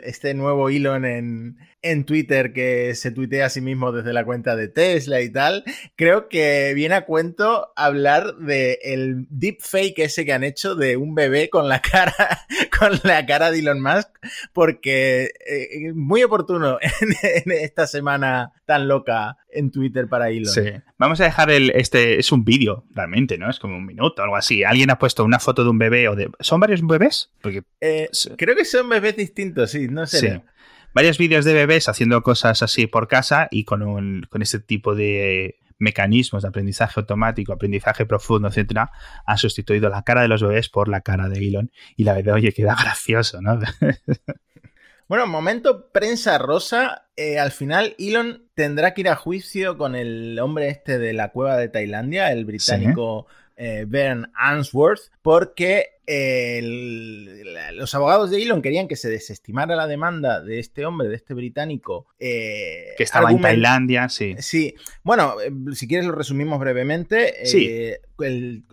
este 0.03 0.33
nuevo 0.33 0.69
Elon 0.69 1.05
en, 1.05 2.05
Twitter 2.05 2.53
que 2.53 2.93
se 2.93 3.09
tuitea 3.09 3.47
a 3.47 3.49
sí 3.49 3.59
mismo 3.59 3.91
desde 3.91 4.13
la 4.13 4.23
cuenta 4.23 4.55
de 4.55 4.67
Tesla 4.67 5.21
y 5.21 5.31
tal, 5.31 5.63
creo 5.95 6.29
que 6.29 6.73
viene 6.75 6.93
a 6.93 7.05
cuento 7.05 7.71
hablar 7.75 8.35
del 8.35 8.77
el 8.83 9.27
deepfake 9.29 9.97
ese 9.99 10.23
que 10.23 10.33
han 10.33 10.43
hecho 10.43 10.75
de 10.75 10.95
un 10.97 11.15
bebé 11.15 11.49
con 11.49 11.67
la 11.69 11.81
cara, 11.91 12.45
con 12.81 12.99
la 13.03 13.25
cara 13.27 13.51
de 13.51 13.59
Elon 13.59 13.79
Musk 13.79 14.09
porque 14.53 15.29
eh, 15.45 15.93
muy 15.93 16.23
oportuno 16.23 16.79
en, 17.21 17.51
esta 17.51 17.85
semana 17.85 18.53
tan 18.65 18.87
loca 18.87 19.37
en 19.49 19.71
Twitter 19.71 20.07
para 20.07 20.29
Elon. 20.29 20.51
Sí. 20.51 20.63
Vamos 20.97 21.21
a 21.21 21.25
dejar 21.25 21.51
el 21.51 21.69
este 21.71 22.19
es 22.19 22.31
un 22.31 22.43
vídeo 22.43 22.85
realmente, 22.91 23.37
¿no? 23.37 23.49
Es 23.49 23.59
como 23.59 23.77
un 23.77 23.85
minuto 23.85 24.21
o 24.21 24.25
algo 24.25 24.35
así. 24.35 24.63
Alguien 24.63 24.89
ha 24.89 24.97
puesto 24.97 25.23
una 25.23 25.39
foto 25.39 25.63
de 25.63 25.69
un 25.69 25.77
bebé 25.77 26.07
o 26.09 26.15
de 26.15 26.31
¿Son 26.39 26.59
varios 26.59 26.85
bebés? 26.85 27.29
Porque 27.41 27.63
eh, 27.81 28.09
creo 28.37 28.55
que 28.55 28.65
son 28.65 28.89
bebés 28.89 29.15
distintos, 29.15 29.71
sí, 29.71 29.87
no 29.87 30.07
sé. 30.07 30.19
Sí. 30.19 30.41
Varios 30.93 31.17
vídeos 31.17 31.45
de 31.45 31.53
bebés 31.53 31.87
haciendo 31.87 32.21
cosas 32.23 32.63
así 32.63 32.87
por 32.87 33.07
casa 33.07 33.47
y 33.51 33.63
con, 33.63 33.81
un, 33.81 34.25
con 34.29 34.41
este 34.41 34.59
tipo 34.59 34.95
de 34.95 35.60
mecanismos 35.81 36.43
de 36.43 36.49
aprendizaje 36.49 36.99
automático, 36.99 37.51
aprendizaje 37.51 38.05
profundo, 38.05 38.47
etcétera, 38.47 38.91
han 39.25 39.37
sustituido 39.37 39.89
la 39.89 40.03
cara 40.03 40.21
de 40.21 40.27
los 40.27 40.41
bebés 40.41 40.69
por 40.69 40.87
la 40.87 41.01
cara 41.01 41.27
de 41.27 41.47
Elon. 41.47 41.71
Y 41.97 42.03
la 42.03 42.13
verdad, 42.13 42.35
oye, 42.35 42.53
queda 42.53 42.75
gracioso, 42.79 43.41
¿no? 43.41 43.59
Bueno, 45.07 45.27
momento 45.27 45.91
prensa 45.91 46.37
rosa. 46.37 47.09
Eh, 47.17 47.37
al 47.37 47.51
final, 47.51 47.97
Elon 47.99 48.47
tendrá 48.53 48.93
que 48.93 49.01
ir 49.01 49.09
a 49.09 49.17
juicio 49.17 49.77
con 49.77 49.93
el 49.97 50.39
hombre 50.39 50.69
este 50.69 50.99
de 50.99 51.11
la 51.11 51.33
cueva 51.33 51.57
de 51.57 51.67
Tailandia, 51.67 52.31
el 52.31 52.45
británico 52.45 53.27
eh, 53.57 53.83
Ben 53.85 54.31
Answorth, 54.35 55.11
porque 55.21 55.99
los 56.07 57.95
abogados 57.95 58.31
de 58.31 58.41
Elon 58.41 58.61
querían 58.61 58.87
que 58.87 58.95
se 58.95 59.09
desestimara 59.09 59.75
la 59.75 59.87
demanda 59.87 60.41
de 60.41 60.59
este 60.59 60.85
hombre, 60.85 61.07
de 61.07 61.15
este 61.15 61.33
británico. 61.33 62.07
Eh, 62.19 62.93
que 62.97 63.03
estaba 63.03 63.31
en 63.31 63.41
Tailandia, 63.41 64.09
sí. 64.09 64.35
Sí. 64.39 64.75
Bueno, 65.03 65.35
eh, 65.41 65.51
si 65.73 65.87
quieres 65.87 66.05
lo 66.05 66.13
resumimos 66.13 66.59
brevemente. 66.59 67.45
Sí. 67.45 67.67
Eh, 67.69 67.99
el, 68.23 68.63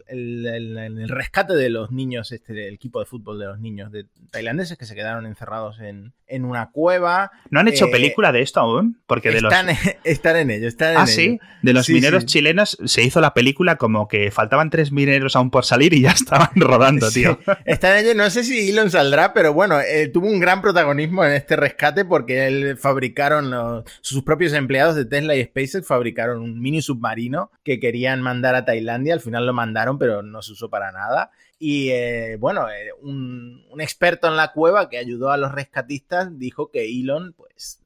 rescate 1.08 1.54
de 1.54 1.70
los 1.70 1.90
niños, 1.90 2.32
este, 2.32 2.68
el 2.68 2.74
equipo 2.74 3.00
de 3.00 3.06
fútbol 3.06 3.38
de 3.38 3.46
los 3.46 3.58
niños 3.58 3.90
de 3.92 4.06
tailandeses 4.30 4.76
que 4.76 4.84
se 4.86 4.94
quedaron 4.94 5.26
encerrados 5.26 5.78
en, 5.80 6.12
una 6.44 6.70
cueva. 6.70 7.30
¿No 7.50 7.60
han 7.60 7.68
hecho 7.68 7.90
película 7.90 8.32
de 8.32 8.42
esto 8.42 8.60
aún? 8.60 9.00
Porque 9.06 9.30
de 9.30 9.38
están, 9.38 9.66
los... 9.66 9.76
están 10.04 10.36
en 10.36 10.50
ello, 10.50 10.68
están 10.68 10.96
ah, 10.96 11.00
en 11.02 11.06
sí. 11.06 11.40
De 11.62 11.72
los 11.72 11.88
mineros 11.88 12.26
chilenos 12.26 12.78
se 12.84 13.02
hizo 13.02 13.20
la 13.20 13.32
película 13.32 13.76
como 13.76 14.08
que 14.08 14.30
faltaban 14.30 14.70
tres 14.70 14.92
mineros 14.92 15.36
aún 15.36 15.50
por 15.50 15.64
salir 15.64 15.94
y 15.94 16.02
ya 16.02 16.10
estaban 16.12 16.50
rodando, 16.54 17.10
tío. 17.10 17.17
Está 17.64 17.98
en 17.98 18.04
ello, 18.04 18.14
no 18.14 18.30
sé 18.30 18.44
si 18.44 18.70
Elon 18.70 18.90
saldrá, 18.90 19.32
pero 19.32 19.52
bueno, 19.52 19.80
eh, 19.80 20.08
tuvo 20.08 20.26
un 20.26 20.40
gran 20.40 20.60
protagonismo 20.62 21.24
en 21.24 21.32
este 21.32 21.56
rescate 21.56 22.04
porque 22.04 22.46
él 22.46 22.76
fabricaron 22.78 23.84
sus 24.00 24.22
propios 24.22 24.52
empleados 24.52 24.96
de 24.96 25.04
Tesla 25.04 25.34
y 25.34 25.44
SpaceX 25.44 25.86
fabricaron 25.86 26.42
un 26.42 26.60
mini 26.60 26.82
submarino 26.82 27.50
que 27.64 27.80
querían 27.80 28.22
mandar 28.22 28.54
a 28.54 28.64
Tailandia. 28.64 29.14
Al 29.14 29.20
final 29.20 29.46
lo 29.46 29.52
mandaron, 29.52 29.98
pero 29.98 30.22
no 30.22 30.42
se 30.42 30.52
usó 30.52 30.70
para 30.70 30.92
nada. 30.92 31.30
Y 31.58 31.90
eh, 31.90 32.36
bueno, 32.38 32.68
eh, 32.70 32.92
un, 33.02 33.64
un, 33.70 33.80
experto 33.80 34.28
en 34.28 34.36
la 34.36 34.52
cueva 34.52 34.88
que 34.88 34.98
ayudó 34.98 35.32
a 35.32 35.36
los 35.36 35.52
rescatistas 35.52 36.38
dijo 36.38 36.70
que 36.70 36.86
Elon, 36.86 37.34
pues, 37.36 37.82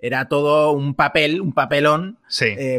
era 0.00 0.26
todo 0.26 0.72
un 0.72 0.96
papel, 0.96 1.40
un 1.40 1.52
papelón, 1.52 2.18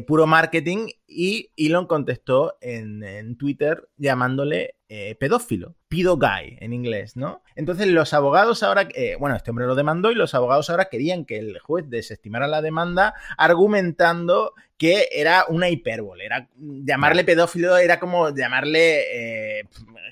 puro 0.05 0.27
marketing. 0.27 0.87
Y 1.07 1.51
Elon 1.57 1.85
contestó 1.85 2.57
en, 2.61 3.03
en 3.03 3.37
Twitter 3.37 3.89
llamándole 3.97 4.75
eh, 4.95 5.15
pedófilo, 5.15 5.73
pido 5.87 6.17
guy 6.17 6.55
en 6.59 6.71
inglés, 6.71 7.17
¿no? 7.17 7.41
Entonces 7.55 7.87
los 7.87 8.13
abogados 8.13 8.61
ahora, 8.61 8.87
eh, 8.93 9.15
bueno, 9.19 9.35
este 9.35 9.49
hombre 9.49 9.65
lo 9.65 9.73
demandó 9.73 10.11
y 10.11 10.15
los 10.15 10.35
abogados 10.35 10.69
ahora 10.69 10.85
querían 10.85 11.25
que 11.25 11.39
el 11.39 11.57
juez 11.57 11.89
desestimara 11.89 12.45
la 12.45 12.61
demanda 12.61 13.15
argumentando 13.35 14.53
que 14.77 15.07
era 15.11 15.45
una 15.47 15.69
hipérbole, 15.69 16.25
era 16.25 16.47
llamarle 16.57 17.23
pedófilo 17.23 17.77
era 17.77 17.99
como 17.99 18.35
llamarle 18.35 19.59
eh, 19.61 19.63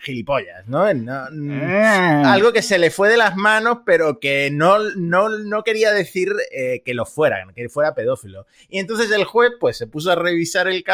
gilipollas, 0.02 0.68
¿no? 0.68 0.86
Algo 2.26 2.52
que 2.52 2.64
se 2.64 2.80
le 2.80 2.90
fue 2.90 3.10
de 3.10 3.18
las 3.18 3.36
manos, 3.36 3.80
pero 3.86 4.20
que 4.20 4.50
no, 4.52 4.80
no, 4.96 5.30
no 5.30 5.64
quería 5.64 5.92
decir 5.92 6.34
que 6.84 6.94
lo 6.96 7.06
fuera, 7.06 7.46
que 7.54 7.70
fuera 7.70 7.94
pedófilo. 7.94 8.48
Y 8.68 8.80
entonces 8.80 9.12
el 9.12 9.26
juez 9.26 9.52
pues 9.60 9.78
se 9.78 9.86
puso 9.86 10.12
a 10.12 10.16
revisar 10.16 10.68
el 10.68 10.84
caso 10.84 10.91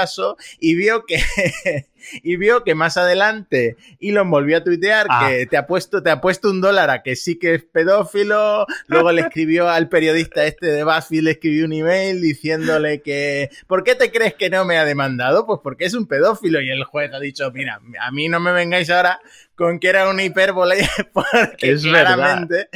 y 0.60 0.76
vio 0.76 1.06
que 1.06 1.22
y 2.24 2.38
vio 2.38 2.64
que 2.64 2.76
más 2.76 2.98
adelante 2.98 3.76
Elon 4.00 4.30
volvió 4.30 4.58
a 4.58 4.64
tuitear 4.64 5.08
ah. 5.10 5.28
que 5.28 5.46
te 5.46 5.58
ha, 5.58 5.68
puesto, 5.68 6.02
te 6.02 6.10
ha 6.10 6.22
puesto 6.22 6.50
un 6.50 6.62
dólar 6.62 6.90
a 6.90 7.04
que 7.04 7.16
sí 7.16 7.38
que 7.38 7.56
es 7.56 7.64
pedófilo. 7.64 8.66
Luego 8.88 9.12
le 9.12 9.22
escribió 9.22 9.70
al 9.70 9.90
periodista 9.90 10.46
este 10.46 10.68
de 10.68 10.84
BuzzFeed, 10.84 11.24
le 11.24 11.32
escribió 11.32 11.66
un 11.66 11.74
email 11.74 12.22
diciéndole 12.22 13.02
que 13.02 13.50
¿por 13.68 13.84
qué 13.84 13.96
te 13.96 14.12
crees 14.12 14.36
que 14.36 14.50
no 14.50 14.66
me 14.66 14.78
ha 14.78 14.86
demandado? 14.86 15.46
Pues 15.46 15.60
porque 15.64 15.86
es 15.86 15.94
un 15.94 16.08
pedófilo. 16.08 16.62
Y 16.62 16.70
el 16.70 16.84
juez 16.84 17.12
ha 17.14 17.20
dicho, 17.20 17.52
mira, 17.52 17.80
a 18.02 18.12
mí 18.12 18.30
no 18.30 18.40
me 18.40 18.52
vengáis 18.52 18.90
ahora 18.90 19.20
con 19.58 19.80
que 19.80 19.90
era 19.90 20.08
una 20.10 20.24
hipérbole 20.24 20.88
porque 21.14 21.72
es 21.72 21.82
claramente, 21.82 22.70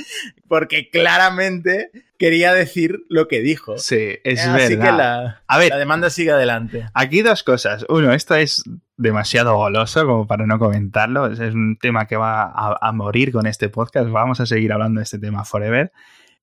porque 0.47 0.89
claramente 0.89 1.91
quería 2.17 2.53
decir 2.53 3.05
lo 3.07 3.27
que 3.27 3.39
dijo. 3.39 3.77
Sí, 3.77 4.17
es 4.23 4.45
Así 4.45 4.77
que 4.77 4.91
la, 4.91 5.43
a 5.47 5.57
ver, 5.59 5.69
la 5.69 5.77
demanda 5.77 6.09
sigue 6.09 6.31
adelante. 6.31 6.87
Aquí 6.93 7.21
dos 7.21 7.43
cosas. 7.43 7.85
Uno, 7.87 8.11
esto 8.13 8.35
es 8.35 8.63
demasiado 8.97 9.55
goloso 9.55 10.05
como 10.05 10.25
para 10.25 10.45
no 10.47 10.57
comentarlo. 10.57 11.27
Es 11.27 11.39
un 11.39 11.77
tema 11.79 12.07
que 12.07 12.17
va 12.17 12.43
a, 12.43 12.77
a 12.81 12.91
morir 12.91 13.31
con 13.31 13.45
este 13.45 13.69
podcast. 13.69 14.09
Vamos 14.09 14.39
a 14.39 14.47
seguir 14.47 14.73
hablando 14.73 14.99
de 14.99 15.03
este 15.03 15.19
tema 15.19 15.45
forever. 15.45 15.91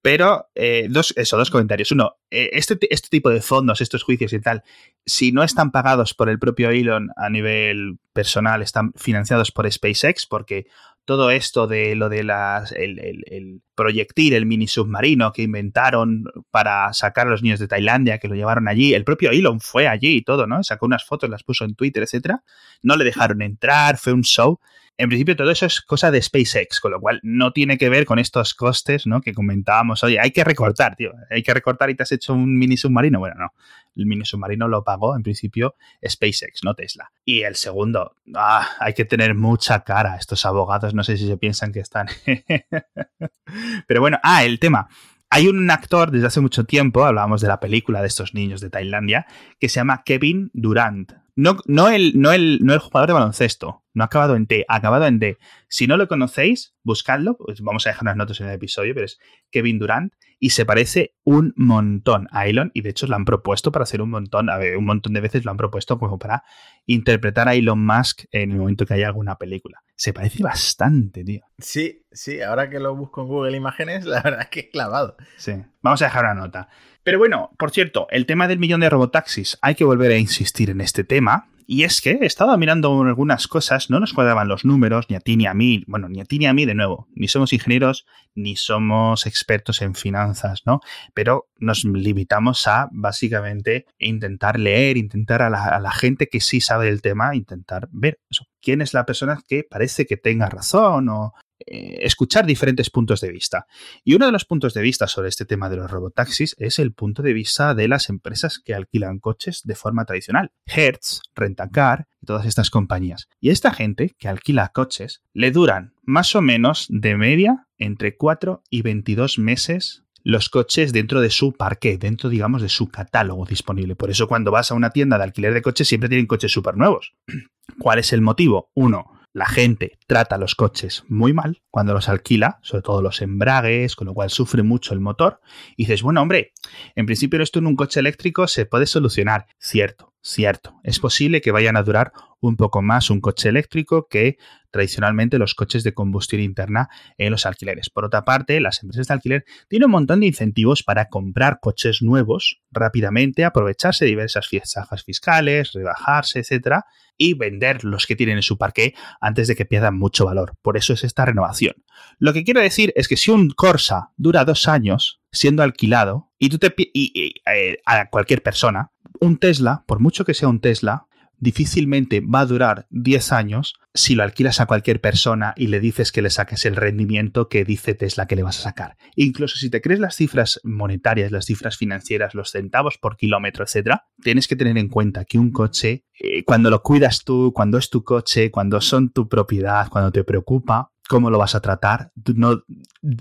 Pero, 0.01 0.49
eh, 0.55 0.87
dos, 0.89 1.13
eso, 1.17 1.37
dos 1.37 1.51
comentarios. 1.51 1.91
Uno, 1.91 2.17
eh, 2.31 2.51
este, 2.53 2.79
este 2.91 3.09
tipo 3.09 3.31
de 3.31 3.43
fondos, 3.43 3.81
estos 3.81 4.05
juicios 4.05 4.33
y 4.33 4.41
tal, 4.41 4.63
si 5.05 5.33
no 5.33 5.43
están 5.43 5.73
pagados 5.73 6.15
por 6.15 6.29
el 6.29 6.39
propio 6.39 6.71
Elon 6.71 7.11
a 7.17 7.29
nivel 7.31 7.99
personal, 8.13 8.63
están 8.63 8.93
financiados 8.95 9.51
por 9.51 9.71
SpaceX, 9.71 10.27
porque 10.27 10.67
todo 11.05 11.31
esto 11.31 11.67
de 11.67 11.95
lo 11.97 12.09
de 12.11 12.23
las, 12.23 12.71
el, 12.73 12.99
el, 12.99 13.63
proyectil, 13.75 14.35
el 14.35 14.45
mini 14.45 14.69
submarino 14.69 15.33
que 15.33 15.43
inventaron 15.43 16.25
para 16.51 16.93
sacar 16.93 17.27
a 17.27 17.31
los 17.31 17.43
niños 17.43 17.59
de 17.59 17.67
Tailandia, 17.67 18.19
que 18.19 18.29
lo 18.29 18.35
llevaron 18.35 18.69
allí, 18.69 18.93
el 18.93 19.05
propio 19.05 19.31
Elon 19.31 19.61
fue 19.61 19.89
allí 19.89 20.17
y 20.17 20.23
todo, 20.23 20.47
¿no? 20.47 20.63
Sacó 20.63 20.87
unas 20.87 21.05
fotos, 21.05 21.31
las 21.31 21.45
puso 21.45 21.65
en 21.65 21.75
Twitter, 21.75 22.03
etcétera. 22.03 22.43
No 22.83 22.97
le 22.97 23.05
dejaron 23.05 23.41
entrar, 23.43 23.97
fue 23.97 24.13
un 24.13 24.23
show 24.23 24.61
en 24.99 25.09
principio 25.09 25.37
todo 25.37 25.51
eso 25.53 25.65
es 25.65 25.81
cosa 25.81 26.11
de 26.11 26.21
SpaceX, 26.21 26.81
con 26.81 26.91
lo 26.91 27.01
cual 27.01 27.21
no 27.23 27.53
tiene 27.53 27.79
que 27.79 27.89
ver 27.89 28.05
con 28.05 28.19
estos 28.19 28.53
costes, 28.53 29.07
¿no? 29.07 29.21
Que 29.21 29.33
comentábamos, 29.33 30.03
oye, 30.03 30.19
hay 30.19 30.33
que 30.33 30.43
recortar, 30.43 30.97
tío, 30.97 31.13
hay 31.31 31.45
que 31.45 31.55
recortar 31.55 31.89
y 31.89 31.95
te 31.95 32.03
has 32.03 32.11
hecho 32.11 32.35
un 32.35 32.59
mini 32.59 32.77
submarino. 32.77 33.21
Bueno, 33.21 33.37
no, 33.39 33.53
el 33.95 34.07
mini 34.07 34.25
submarino 34.25 34.67
lo 34.67 34.83
pagó 34.83 35.15
en 35.15 35.23
principio 35.23 35.77
SpaceX, 36.05 36.65
no 36.65 36.75
Tesla. 36.75 37.13
Y 37.25 37.43
el 37.43 37.55
segundo, 37.55 38.17
ah, 38.35 38.69
hay 38.81 38.93
que 38.93 39.05
tener 39.05 39.37
mucha 39.37 39.85
cara. 39.85 40.17
Estos 40.17 40.45
abogados 40.45 40.95
no 40.95 41.05
sé 41.05 41.17
si 41.17 41.29
se 41.29 41.37
piensan 41.37 41.73
que 41.73 41.81
están... 41.81 42.09
Pero 43.87 44.01
bueno, 44.01 44.19
ah, 44.25 44.45
el 44.45 44.59
tema. 44.59 44.89
Hay 45.31 45.47
un 45.47 45.71
actor 45.71 46.11
desde 46.11 46.27
hace 46.27 46.41
mucho 46.41 46.65
tiempo, 46.65 47.05
hablábamos 47.05 47.41
de 47.41 47.49
la 47.49 47.61
película 47.61 48.01
de 48.01 48.09
estos 48.09 48.35
niños 48.35 48.61
de 48.61 48.71
Tailandia, 48.71 49.27
que 49.61 49.69
se 49.69 49.77
llama 49.77 50.03
Kevin 50.05 50.51
Durant. 50.55 51.13
No, 51.37 51.59
no, 51.67 51.89
el, 51.89 52.21
no, 52.21 52.33
el, 52.33 52.59
no 52.63 52.73
el 52.73 52.81
jugador 52.81 53.09
de 53.09 53.13
baloncesto, 53.13 53.85
no 53.99 54.05
ha 54.05 54.07
acabado 54.07 54.37
en 54.37 54.47
T, 54.47 54.65
ha 54.69 54.77
acabado 54.77 55.07
en 55.07 55.19
D. 55.19 55.39
Si 55.69 55.87
no 55.87 55.97
lo 55.97 56.09
conocéis, 56.09 56.75
buscadlo, 56.83 57.37
pues 57.37 57.61
vamos 57.61 57.87
a 57.87 57.91
dejar 57.91 58.05
unas 58.05 58.17
notas 58.17 58.41
en 58.41 58.47
el 58.47 58.55
episodio, 58.55 58.95
pero 58.95 59.05
es 59.05 59.19
Kevin 59.51 59.79
Durant 59.79 60.15
y 60.39 60.51
se 60.51 60.65
parece 60.65 61.17
un 61.25 61.53
montón 61.57 62.29
a 62.31 62.47
Elon 62.47 62.71
y 62.75 62.83
de 62.83 62.91
hecho 62.91 63.07
lo 63.07 63.17
han 63.17 63.25
propuesto 63.25 63.73
para 63.73 63.83
hacer 63.83 64.01
un 64.01 64.11
montón, 64.11 64.51
a 64.51 64.57
ver, 64.57 64.77
un 64.77 64.85
montón 64.85 65.13
de 65.13 65.21
veces 65.21 65.45
lo 65.45 65.51
han 65.51 65.57
propuesto 65.57 65.99
como 65.99 66.19
para 66.19 66.45
interpretar 66.87 67.49
a 67.49 67.55
Elon 67.55 67.85
Musk 67.85 68.25
en 68.31 68.53
el 68.53 68.59
momento 68.59 68.87
que 68.87 68.95
haya 68.95 69.09
alguna 69.09 69.37
película. 69.37 69.83
Se 69.97 70.13
parece 70.13 70.43
bastante, 70.43 71.25
tío. 71.25 71.43
Sí, 71.59 72.07
sí, 72.13 72.41
ahora 72.41 72.71
que 72.71 72.79
lo 72.79 72.95
busco 72.95 73.23
en 73.23 73.29
Google 73.29 73.57
Imágenes, 73.57 74.05
la 74.07 74.23
verdad 74.23 74.43
es 74.43 74.49
que 74.49 74.61
es 74.61 74.69
clavado. 74.71 75.17
Sí, 75.37 75.53
vamos 75.83 76.01
a 76.03 76.07
dejar 76.07 76.25
una 76.25 76.35
nota. 76.35 76.69
Pero 77.03 77.19
bueno, 77.19 77.51
por 77.59 77.73
cierto, 77.73 78.07
el 78.11 78.27
tema 78.27 78.47
del 78.47 78.59
millón 78.59 78.81
de 78.81 78.91
robotaxis, 78.91 79.59
hay 79.61 79.75
que 79.75 79.85
volver 79.85 80.13
a 80.13 80.19
insistir 80.19 80.71
en 80.71 80.81
este 80.81 81.05
tema. 81.05 81.51
Y 81.71 81.83
es 81.83 82.01
que 82.01 82.13
he 82.13 82.25
estado 82.25 82.57
mirando 82.57 82.99
algunas 83.03 83.47
cosas, 83.47 83.91
no 83.91 84.01
nos 84.01 84.15
cuadraban 84.15 84.49
los 84.49 84.65
números, 84.65 85.05
ni 85.11 85.17
a 85.17 85.21
ti 85.21 85.37
ni 85.37 85.45
a 85.45 85.53
mí, 85.53 85.85
bueno, 85.87 86.09
ni 86.09 86.19
a 86.19 86.25
ti 86.25 86.39
ni 86.39 86.47
a 86.47 86.55
mí 86.55 86.65
de 86.65 86.75
nuevo, 86.75 87.09
ni 87.15 87.29
somos 87.29 87.53
ingenieros, 87.53 88.07
ni 88.35 88.57
somos 88.57 89.27
expertos 89.27 89.83
en 89.83 89.95
finanzas, 89.95 90.63
¿no? 90.65 90.81
Pero 91.13 91.51
nos 91.59 91.85
limitamos 91.85 92.67
a 92.67 92.89
básicamente 92.91 93.85
intentar 93.99 94.59
leer, 94.59 94.97
intentar 94.97 95.43
a 95.43 95.51
la, 95.51 95.63
a 95.63 95.79
la 95.79 95.93
gente 95.93 96.29
que 96.29 96.41
sí 96.41 96.63
sabe 96.63 96.87
del 96.87 97.03
tema, 97.03 97.37
intentar 97.37 97.91
ver 97.93 98.19
quién 98.63 98.81
es 98.81 98.95
la 98.95 99.05
persona 99.05 99.39
que 99.47 99.63
parece 99.63 100.07
que 100.07 100.17
tenga 100.17 100.49
razón 100.49 101.11
o, 101.11 101.35
eh, 101.67 101.99
escuchar 102.03 102.47
diferentes 102.47 102.91
puntos 102.91 103.21
de 103.21 103.31
vista. 103.31 103.67
Y 104.05 104.15
uno 104.15 104.27
de 104.27 104.33
los 104.33 104.45
puntos 104.45 104.75
de 104.75 104.83
vista 104.83 105.07
sobre 105.07 105.29
este 105.29 105.45
tema 105.45 105.69
de 105.69 105.77
los 105.77 105.91
robotaxis 105.91 106.55
es 106.59 106.79
el 106.79 106.93
punto 106.93 107.23
de 107.23 107.33
vista 107.33 107.75
de 107.75 107.89
las 107.89 108.09
empresas 108.09 108.61
que 108.65 108.75
alquilan 108.75 109.19
coches 109.19 109.63
de 109.65 109.75
forma 109.75 110.05
tradicional. 110.05 110.53
Hertz, 110.67 111.21
Rentacar 111.35 112.07
y 112.21 112.27
todas 112.27 112.47
estas 112.47 112.71
compañías. 112.71 113.29
Y 113.41 113.51
esta 113.51 113.73
gente 113.73 114.15
que 114.19 114.29
alquila 114.29 114.69
coches 114.69 115.23
le 115.33 115.51
duran 115.51 115.95
más 116.03 116.35
o 116.35 116.43
menos 116.43 116.87
de 116.89 117.17
media 117.17 117.67
entre 117.77 118.17
4 118.17 118.63
y 118.71 118.83
22 118.83 119.39
meses 119.39 120.05
los 120.25 120.51
coches 120.51 120.93
dentro 120.93 121.21
de 121.21 121.31
su 121.31 121.53
parque, 121.53 121.97
dentro, 121.97 122.29
digamos, 122.29 122.61
de 122.61 122.69
su 122.69 122.89
catálogo 122.89 123.47
disponible. 123.47 123.97
Por 123.97 124.11
eso 124.11 124.29
cuando 124.29 124.51
vas 124.51 124.71
a 124.71 124.75
una 124.75 124.91
tienda 124.91 125.17
de 125.17 125.25
alquiler 125.25 125.55
de 125.55 125.63
coches 125.63 125.89
siempre 125.89 126.09
tienen 126.09 126.27
coches 126.27 126.53
súper 126.53 126.77
nuevos. 126.77 127.15
¿Cuál 127.79 127.99
es 127.99 128.13
el 128.13 128.21
motivo? 128.21 128.71
Uno, 128.75 129.18
la 129.33 129.47
gente 129.47 129.99
trata 130.07 130.39
los 130.39 130.55
coches 130.55 131.05
muy 131.09 131.33
mal 131.33 131.63
cuando 131.71 131.95
los 131.95 132.09
alquila, 132.09 132.59
sobre 132.63 132.83
todo 132.83 133.03
los 133.03 133.21
embragues, 133.23 133.95
con 133.95 134.07
lo 134.07 134.15
cual 134.15 134.31
sufre 134.31 134.63
mucho 134.63 134.95
el 134.95 135.01
motor. 135.01 135.41
Y 135.77 135.85
dices, 135.85 136.03
bueno, 136.03 136.23
hombre, 136.23 136.53
en 136.95 137.07
principio 137.07 137.43
esto 137.43 137.59
en 137.59 137.67
un 137.67 137.77
coche 137.77 138.01
eléctrico 138.01 138.47
se 138.49 138.67
puede 138.67 138.87
solucionar. 138.87 139.47
Cierto, 139.59 140.15
cierto. 140.29 140.81
Es 140.85 140.99
posible 140.99 141.41
que 141.41 141.51
vayan 141.51 141.77
a 141.77 141.83
durar 141.83 142.13
un 142.41 142.57
poco 142.57 142.83
más 142.83 143.11
un 143.11 143.21
coche 143.21 143.49
eléctrico 143.49 144.07
que 144.09 144.37
tradicionalmente 144.71 145.39
los 145.39 145.55
coches 145.55 145.83
de 145.83 145.95
combustión 145.95 146.43
interna 146.43 146.89
en 147.17 147.31
los 147.31 147.47
alquileres. 147.47 147.91
Por 147.91 148.05
otra 148.05 148.25
parte, 148.25 148.61
las 148.61 148.83
empresas 148.83 149.09
de 149.09 149.15
alquiler 149.15 149.45
tienen 149.69 149.87
un 149.87 149.93
montón 149.93 150.21
de 150.21 150.27
incentivos 150.27 150.83
para 150.83 151.09
comprar 151.09 151.59
coches 151.61 152.03
nuevos 152.03 152.61
rápidamente, 152.71 153.45
aprovecharse 153.45 154.05
de 154.05 154.11
diversas 154.11 154.47
fiestas 154.47 154.87
fiscales, 155.05 155.73
rebajarse, 155.73 156.41
etcétera, 156.41 156.85
y 157.17 157.35
vender 157.35 157.85
los 157.85 158.07
que 158.07 158.15
tienen 158.15 158.37
en 158.37 158.43
su 158.43 158.57
parque 158.57 158.95
antes 159.21 159.49
de 159.49 159.57
que 159.57 159.65
pierdan 159.65 159.99
mucho 159.99 160.25
valor. 160.27 160.55
Por 160.63 160.77
eso 160.77 160.93
es 160.93 161.03
esta 161.03 161.25
renovación. 161.25 161.75
Lo 162.19 162.33
que 162.33 162.45
quiero 162.45 162.61
decir 162.61 162.93
es 162.95 163.09
que 163.09 163.17
si 163.17 163.31
un 163.31 163.51
Corsa 163.51 164.13
dura 164.17 164.45
dos 164.45 164.69
años 164.69 165.18
siendo 165.33 165.63
alquilado 165.63 166.31
y 166.39 166.49
tú 166.49 166.59
te 166.59 166.75
y, 166.77 167.35
eh, 167.47 167.79
a 167.87 168.09
cualquier 168.11 168.43
persona, 168.43 168.93
un 169.21 169.39
Tesla, 169.39 169.85
por 169.87 170.01
mucho 170.01 170.25
que 170.25 170.35
sea 170.35 170.49
un 170.49 170.61
Tesla, 170.61 171.09
difícilmente 171.41 172.21
va 172.21 172.41
a 172.41 172.47
durar 172.47 172.87
10 172.91 173.33
años 173.33 173.75
si 173.95 174.15
lo 174.15 174.23
alquilas 174.23 174.61
a 174.61 174.67
cualquier 174.67 175.01
persona 175.01 175.55
y 175.57 175.69
le 175.69 175.81
dices 175.81 176.13
que 176.13 176.23
le 176.23 176.31
saques 176.31 176.65
el 176.67 176.77
rendimiento 176.77 177.49
que 177.49 177.65
dice 177.65 177.95
Tesla 177.95 178.27
que 178.27 178.37
le 178.37 178.43
vas 178.43 178.59
a 178.59 178.63
sacar. 178.63 178.97
Incluso 179.17 179.57
si 179.57 179.71
te 179.71 179.81
crees 179.81 180.01
las 180.01 180.17
cifras 180.17 180.61
monetarias, 180.65 181.33
las 181.33 181.47
cifras 181.47 181.77
financieras, 181.77 182.35
los 182.35 182.51
centavos 182.51 182.99
por 182.99 183.17
kilómetro, 183.17 183.65
etcétera, 183.65 184.07
tienes 184.23 184.47
que 184.47 184.57
tener 184.57 184.79
en 184.79 184.89
cuenta 184.89 185.25
que 185.25 185.39
un 185.39 185.51
coche, 185.51 186.05
eh, 186.19 186.45
cuando 186.45 186.71
lo 186.71 186.83
cuidas 186.83 187.25
tú, 187.25 187.53
cuando 187.55 187.79
es 187.79 187.91
tu 187.91 188.05
coche, 188.05 188.51
cuando 188.51 188.81
son 188.81 189.11
tu 189.11 189.29
propiedad, 189.29 189.89
cuando 189.89 190.13
te 190.13 190.25
preocupa, 190.25 190.93
¿cómo 191.09 191.31
lo 191.31 191.39
vas 191.39 191.55
a 191.55 191.61
tratar? 191.61 192.13
No, 192.35 192.63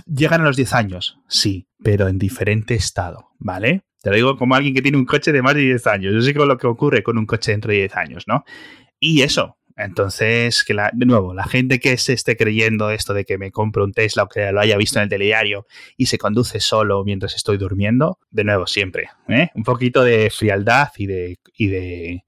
llegan 0.06 0.42
a 0.42 0.46
los 0.46 0.56
10 0.56 0.74
años, 0.74 1.20
sí, 1.28 1.68
pero 1.84 2.08
en 2.08 2.20
diferente 2.20 2.76
estado, 2.76 3.30
¿vale? 3.40 3.84
Te 4.02 4.12
lo 4.12 4.16
digo 4.16 4.38
como 4.38 4.56
alguien 4.56 4.76
que 4.76 4.82
tiene 4.82 4.98
un 4.98 5.06
coche 5.06 5.32
de 5.32 5.42
más 5.42 5.56
de 5.56 5.62
10 5.62 5.88
años. 5.88 6.14
Yo 6.14 6.22
sé 6.22 6.34
lo 6.34 6.58
que 6.58 6.68
ocurre 6.68 7.04
con 7.04 7.18
un 7.18 7.26
coche 7.26 7.52
dentro 7.52 7.72
de 7.72 7.80
10 7.80 7.96
años, 7.96 8.24
¿no? 8.28 8.44
Y 9.00 9.22
eso, 9.22 9.57
entonces, 9.78 10.64
que 10.64 10.74
la, 10.74 10.90
de 10.94 11.06
nuevo, 11.06 11.34
la 11.34 11.46
gente 11.46 11.80
que 11.80 11.98
se 11.98 12.14
esté 12.14 12.36
creyendo 12.36 12.90
esto 12.90 13.14
de 13.14 13.26
que 13.26 13.38
me 13.38 13.52
compro 13.52 13.84
un 13.84 13.94
Tesla 13.94 14.24
o 14.24 14.28
que 14.28 14.52
lo 14.52 14.60
haya 14.60 14.76
visto 14.76 14.98
en 15.00 15.04
el 15.04 15.10
telediario 15.10 15.68
y 15.96 16.08
se 16.08 16.18
conduce 16.18 16.60
solo 16.60 17.04
mientras 17.04 17.36
estoy 17.36 17.58
durmiendo, 17.58 18.20
de 18.32 18.44
nuevo, 18.44 18.66
siempre, 18.66 19.10
¿eh? 19.30 19.50
un 19.54 19.64
poquito 19.64 20.04
de 20.04 20.30
frialdad 20.30 20.90
y 20.98 21.06
de... 21.06 21.40
Y 21.60 21.68
de 21.68 22.24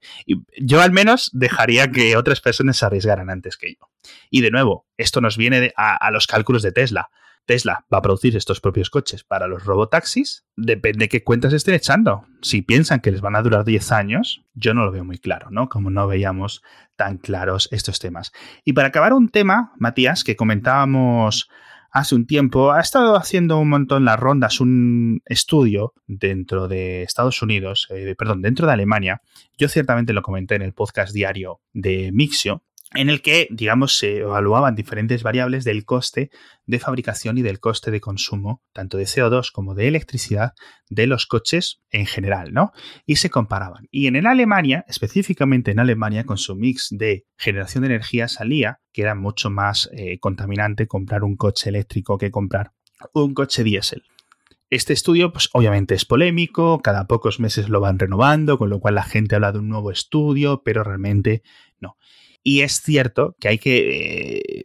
yo 0.60 0.80
al 0.80 0.90
menos 0.90 1.30
dejaría 1.32 1.90
que 1.90 2.16
otras 2.16 2.40
personas 2.40 2.76
se 2.78 2.86
arriesgaran 2.86 3.30
antes 3.30 3.56
que 3.56 3.74
yo. 3.74 3.88
Y 4.28 4.40
de 4.40 4.50
nuevo, 4.50 4.86
esto 4.96 5.20
nos 5.20 5.36
viene 5.36 5.72
a 5.76 6.10
los 6.10 6.26
cálculos 6.26 6.62
de 6.62 6.72
Tesla. 6.72 7.10
Tesla 7.46 7.84
va 7.92 7.98
a 7.98 8.02
producir 8.02 8.36
estos 8.36 8.60
propios 8.60 8.90
coches 8.90 9.24
para 9.24 9.48
los 9.48 9.64
robotaxis, 9.64 10.44
depende 10.56 11.04
de 11.04 11.08
qué 11.08 11.24
cuentas 11.24 11.52
estén 11.52 11.74
echando. 11.74 12.24
Si 12.42 12.62
piensan 12.62 13.00
que 13.00 13.10
les 13.10 13.20
van 13.20 13.36
a 13.36 13.42
durar 13.42 13.64
10 13.64 13.92
años, 13.92 14.44
yo 14.54 14.74
no 14.74 14.84
lo 14.84 14.92
veo 14.92 15.04
muy 15.04 15.18
claro, 15.18 15.50
¿no? 15.50 15.68
Como 15.68 15.90
no 15.90 16.06
veíamos 16.06 16.62
tan 16.96 17.18
claros 17.18 17.68
estos 17.72 17.98
temas. 17.98 18.32
Y 18.64 18.72
para 18.72 18.88
acabar 18.88 19.12
un 19.12 19.28
tema, 19.28 19.72
Matías, 19.78 20.24
que 20.24 20.36
comentábamos 20.36 21.48
hace 21.90 22.14
un 22.14 22.26
tiempo, 22.26 22.72
ha 22.72 22.80
estado 22.80 23.16
haciendo 23.16 23.58
un 23.58 23.68
montón 23.68 24.04
las 24.04 24.18
rondas, 24.18 24.60
un 24.60 25.22
estudio 25.24 25.92
dentro 26.06 26.68
de 26.68 27.02
Estados 27.02 27.42
Unidos, 27.42 27.88
eh, 27.90 28.14
perdón, 28.16 28.42
dentro 28.42 28.66
de 28.66 28.72
Alemania. 28.72 29.22
Yo 29.58 29.68
ciertamente 29.68 30.12
lo 30.12 30.22
comenté 30.22 30.54
en 30.54 30.62
el 30.62 30.72
podcast 30.72 31.12
diario 31.12 31.60
de 31.72 32.10
Mixio, 32.12 32.62
en 32.94 33.08
el 33.08 33.22
que, 33.22 33.46
digamos, 33.50 33.96
se 33.96 34.18
evaluaban 34.18 34.74
diferentes 34.74 35.22
variables 35.22 35.64
del 35.64 35.84
coste 35.84 36.30
de 36.66 36.78
fabricación 36.80 37.38
y 37.38 37.42
del 37.42 37.60
coste 37.60 37.90
de 37.90 38.00
consumo, 38.00 38.62
tanto 38.72 38.96
de 38.96 39.04
CO2 39.04 39.52
como 39.52 39.74
de 39.74 39.86
electricidad, 39.86 40.54
de 40.88 41.06
los 41.06 41.26
coches 41.26 41.80
en 41.90 42.06
general, 42.06 42.52
¿no? 42.52 42.72
Y 43.06 43.16
se 43.16 43.30
comparaban. 43.30 43.86
Y 43.92 44.08
en 44.08 44.26
Alemania, 44.26 44.84
específicamente 44.88 45.70
en 45.70 45.78
Alemania, 45.78 46.24
con 46.24 46.36
su 46.36 46.56
mix 46.56 46.88
de 46.90 47.26
generación 47.36 47.82
de 47.82 47.88
energía, 47.90 48.26
salía 48.26 48.80
que 48.92 49.02
era 49.02 49.14
mucho 49.14 49.50
más 49.50 49.88
eh, 49.92 50.18
contaminante 50.18 50.88
comprar 50.88 51.22
un 51.22 51.36
coche 51.36 51.70
eléctrico 51.70 52.18
que 52.18 52.32
comprar 52.32 52.72
un 53.12 53.34
coche 53.34 53.62
diésel. 53.62 54.02
Este 54.68 54.92
estudio, 54.92 55.32
pues 55.32 55.48
obviamente 55.52 55.94
es 55.94 56.04
polémico, 56.04 56.80
cada 56.80 57.06
pocos 57.06 57.40
meses 57.40 57.68
lo 57.68 57.80
van 57.80 57.98
renovando, 57.98 58.56
con 58.56 58.70
lo 58.70 58.78
cual 58.78 58.94
la 58.94 59.02
gente 59.02 59.34
habla 59.34 59.50
de 59.52 59.58
un 59.58 59.68
nuevo 59.68 59.90
estudio, 59.90 60.62
pero 60.64 60.84
realmente 60.84 61.42
no. 61.80 61.96
Y 62.42 62.62
es 62.62 62.80
cierto 62.80 63.36
que 63.40 63.48
hay 63.48 63.58
que 63.58 64.38
eh, 64.38 64.64